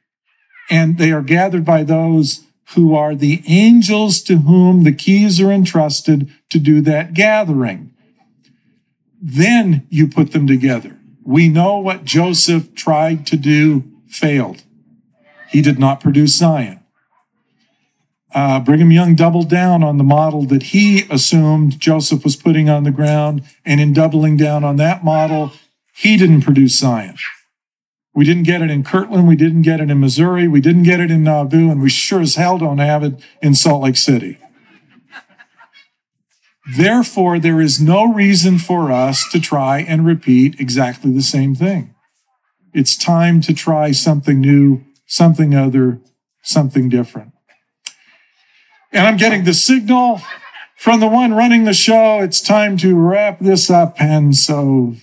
and 0.69 0.99
they 0.99 1.13
are 1.13 1.23
gathered 1.23 1.65
by 1.65 1.85
those 1.85 2.45
who 2.75 2.97
are 2.97 3.15
the 3.15 3.45
angels 3.47 4.21
to 4.23 4.39
whom 4.39 4.83
the 4.83 4.93
keys 4.93 5.41
are 5.41 5.53
entrusted 5.53 6.33
to 6.51 6.59
do 6.59 6.81
that 6.81 7.15
gathering. 7.15 7.95
Then 9.23 9.87
you 9.89 10.09
put 10.09 10.33
them 10.33 10.49
together. 10.49 10.99
We 11.23 11.49
know 11.49 11.79
what 11.79 12.05
Joseph 12.05 12.75
tried 12.75 13.25
to 13.29 13.37
do 13.37 13.85
failed. 14.09 14.65
He 15.51 15.63
did 15.63 15.79
not 15.79 16.01
produce 16.01 16.37
Zion. 16.37 16.81
Uh, 18.35 18.59
Brigham 18.59 18.91
Young 18.91 19.15
doubled 19.15 19.49
down 19.49 19.85
on 19.85 19.97
the 19.97 20.03
model 20.03 20.45
that 20.47 20.65
he 20.65 21.05
assumed 21.09 21.79
Joseph 21.79 22.25
was 22.25 22.35
putting 22.35 22.69
on 22.69 22.83
the 22.83 22.91
ground, 22.91 23.45
and 23.65 23.81
in 23.81 23.93
doubling 23.93 24.37
down 24.37 24.65
on 24.65 24.75
that 24.77 25.05
model, 25.05 25.53
he 25.95 26.17
didn't 26.17 26.43
produce 26.43 26.79
Zion. 26.79 27.17
We 28.15 28.25
didn't 28.25 28.45
get 28.45 28.63
it 28.63 28.71
in 28.71 28.85
Kirtland, 28.85 29.27
we 29.27 29.37
didn't 29.37 29.63
get 29.63 29.81
it 29.81 29.91
in 29.91 30.01
Missouri, 30.01 30.47
we 30.47 30.61
didn't 30.61 30.85
get 30.85 31.01
it 31.01 31.11
in 31.11 31.25
Nauvoo, 31.25 31.71
and 31.71 31.83
we 31.83 31.89
sure 31.89 32.21
as 32.21 32.37
hell 32.37 32.59
don't 32.59 32.79
have 32.79 33.03
it 33.03 33.15
in 33.43 33.55
Salt 33.55 33.83
Lake 33.83 33.97
City. 33.97 34.39
Therefore, 36.77 37.39
there 37.39 37.61
is 37.61 37.81
no 37.81 38.13
reason 38.13 38.59
for 38.59 38.91
us 38.91 39.29
to 39.31 39.41
try 39.41 39.81
and 39.81 40.07
repeat 40.07 40.59
exactly 40.59 41.13
the 41.13 41.23
same 41.23 41.55
thing. 41.55 41.95
It's 42.73 42.97
time 42.97 43.41
to 43.43 43.53
try 43.53 43.93
something 43.93 44.41
new, 44.41 44.83
something 45.07 45.55
other, 45.55 46.01
something 46.43 46.89
different. 46.89 47.33
And 48.93 49.07
I'm 49.07 49.17
getting 49.17 49.45
the 49.45 49.55
signal 49.55 50.21
from 50.77 51.01
the 51.01 51.09
one 51.09 51.35
running 51.35 51.65
the 51.65 51.75
show. 51.75 52.21
It's 52.21 52.41
time 52.41 52.77
to 52.79 52.97
wrap 52.97 53.41
this 53.41 53.69
up. 53.71 54.01
And 54.01 54.35
so, 54.35 54.95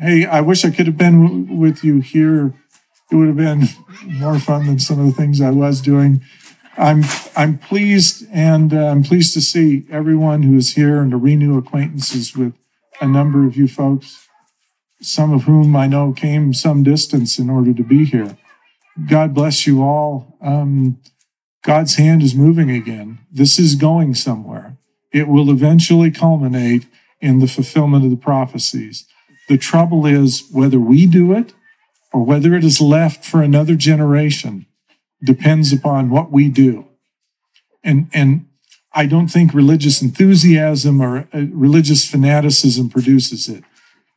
hey, 0.00 0.26
I 0.26 0.40
wish 0.40 0.64
I 0.64 0.70
could 0.70 0.86
have 0.86 0.96
been 0.96 1.58
with 1.58 1.84
you 1.84 2.00
here. 2.00 2.54
It 3.10 3.16
would 3.16 3.28
have 3.28 3.36
been 3.36 3.68
more 4.04 4.38
fun 4.38 4.66
than 4.66 4.78
some 4.78 5.00
of 5.00 5.06
the 5.06 5.12
things 5.12 5.40
I 5.40 5.50
was 5.50 5.80
doing. 5.80 6.22
I'm 6.76 7.04
I'm 7.34 7.58
pleased 7.58 8.26
and 8.32 8.74
uh, 8.74 8.88
I'm 8.88 9.02
pleased 9.02 9.32
to 9.34 9.40
see 9.40 9.86
everyone 9.90 10.42
who 10.42 10.56
is 10.56 10.74
here 10.74 11.00
and 11.00 11.10
to 11.10 11.16
renew 11.16 11.56
acquaintances 11.56 12.36
with 12.36 12.52
a 13.00 13.06
number 13.06 13.46
of 13.46 13.56
you 13.56 13.68
folks, 13.68 14.28
some 15.00 15.32
of 15.32 15.44
whom 15.44 15.74
I 15.74 15.86
know 15.86 16.12
came 16.12 16.52
some 16.52 16.82
distance 16.82 17.38
in 17.38 17.48
order 17.48 17.72
to 17.72 17.82
be 17.82 18.04
here. 18.04 18.36
God 19.08 19.34
bless 19.34 19.66
you 19.66 19.82
all. 19.82 20.36
Um, 20.40 21.00
God's 21.62 21.96
hand 21.96 22.22
is 22.22 22.34
moving 22.34 22.70
again. 22.70 23.18
This 23.30 23.58
is 23.58 23.74
going 23.74 24.14
somewhere. 24.14 24.76
It 25.12 25.28
will 25.28 25.50
eventually 25.50 26.10
culminate 26.10 26.86
in 27.20 27.38
the 27.38 27.46
fulfillment 27.46 28.04
of 28.04 28.10
the 28.10 28.16
prophecies. 28.16 29.06
The 29.48 29.58
trouble 29.58 30.06
is 30.06 30.48
whether 30.50 30.78
we 30.78 31.06
do 31.06 31.32
it 31.32 31.54
or 32.12 32.24
whether 32.24 32.54
it 32.54 32.64
is 32.64 32.80
left 32.80 33.24
for 33.24 33.42
another 33.42 33.74
generation 33.74 34.66
depends 35.24 35.72
upon 35.72 36.10
what 36.10 36.30
we 36.30 36.48
do. 36.48 36.86
And, 37.82 38.08
and 38.12 38.46
I 38.92 39.06
don't 39.06 39.28
think 39.28 39.54
religious 39.54 40.02
enthusiasm 40.02 41.00
or 41.00 41.28
uh, 41.32 41.46
religious 41.52 42.08
fanaticism 42.08 42.88
produces 42.88 43.48
it. 43.48 43.62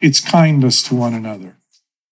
It's 0.01 0.19
kindness 0.19 0.82
to 0.84 0.95
one 0.95 1.13
another. 1.13 1.57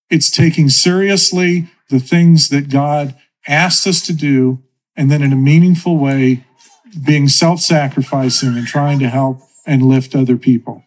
It's 0.09 0.29
taking 0.29 0.69
seriously 0.69 1.69
the 1.89 1.99
things 1.99 2.49
that 2.49 2.69
God 2.69 3.15
asked 3.47 3.87
us 3.87 4.05
to 4.05 4.13
do 4.13 4.63
and 4.97 5.11
then 5.11 5.21
in 5.21 5.31
a 5.31 5.37
meaningful 5.37 5.97
way, 5.97 6.43
being 7.05 7.27
self 7.27 7.59
sacrificing 7.59 8.57
and 8.57 8.65
trying 8.65 8.99
to 8.99 9.09
help 9.09 9.41
and 9.65 9.83
lift 9.83 10.15
other 10.15 10.37
people. 10.37 10.83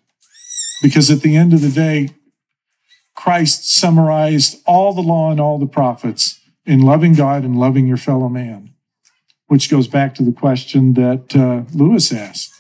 Because 0.82 1.10
at 1.10 1.20
the 1.20 1.36
end 1.36 1.52
of 1.52 1.60
the 1.60 1.70
day, 1.70 2.10
Christ 3.20 3.70
summarized 3.70 4.62
all 4.64 4.94
the 4.94 5.02
law 5.02 5.30
and 5.30 5.38
all 5.38 5.58
the 5.58 5.66
prophets 5.66 6.40
in 6.64 6.80
loving 6.80 7.12
God 7.12 7.44
and 7.44 7.54
loving 7.54 7.86
your 7.86 7.98
fellow 7.98 8.30
man, 8.30 8.72
which 9.46 9.70
goes 9.70 9.86
back 9.86 10.14
to 10.14 10.22
the 10.22 10.32
question 10.32 10.94
that 10.94 11.36
uh, 11.36 11.70
Lewis 11.76 12.14
asked 12.14 12.50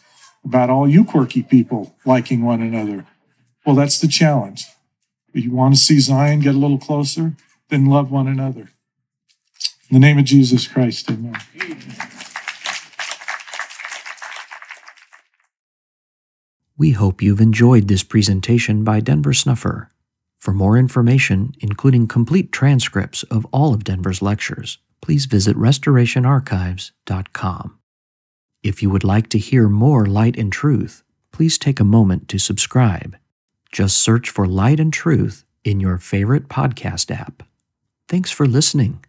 about 0.44 0.68
all 0.68 0.86
you 0.86 1.02
quirky 1.02 1.42
people 1.42 1.96
liking 2.04 2.42
one 2.42 2.60
another. 2.60 3.06
Well, 3.64 3.74
that's 3.74 3.98
the 3.98 4.06
challenge. 4.06 4.66
If 5.32 5.44
you 5.44 5.50
want 5.50 5.76
to 5.76 5.80
see 5.80 5.98
Zion 5.98 6.40
get 6.40 6.54
a 6.54 6.58
little 6.58 6.78
closer, 6.78 7.36
then 7.70 7.86
love 7.86 8.10
one 8.10 8.28
another. 8.28 8.68
In 9.88 9.94
the 9.94 9.98
name 9.98 10.18
of 10.18 10.26
Jesus 10.26 10.68
Christ, 10.68 11.10
amen. 11.10 11.38
We 16.76 16.90
hope 16.90 17.22
you've 17.22 17.40
enjoyed 17.40 17.88
this 17.88 18.02
presentation 18.02 18.84
by 18.84 19.00
Denver 19.00 19.32
Snuffer. 19.32 19.90
For 20.40 20.52
more 20.54 20.78
information, 20.78 21.52
including 21.60 22.08
complete 22.08 22.50
transcripts 22.50 23.22
of 23.24 23.44
all 23.52 23.74
of 23.74 23.84
Denver's 23.84 24.22
lectures, 24.22 24.78
please 25.02 25.26
visit 25.26 25.54
restorationarchives.com. 25.56 27.78
If 28.62 28.82
you 28.82 28.90
would 28.90 29.04
like 29.04 29.28
to 29.28 29.38
hear 29.38 29.68
more 29.68 30.06
Light 30.06 30.38
and 30.38 30.50
Truth, 30.50 31.02
please 31.30 31.58
take 31.58 31.78
a 31.78 31.84
moment 31.84 32.26
to 32.28 32.38
subscribe. 32.38 33.16
Just 33.70 33.98
search 33.98 34.30
for 34.30 34.46
Light 34.46 34.80
and 34.80 34.90
Truth 34.92 35.44
in 35.62 35.78
your 35.78 35.98
favorite 35.98 36.48
podcast 36.48 37.14
app. 37.14 37.42
Thanks 38.08 38.30
for 38.30 38.46
listening. 38.46 39.04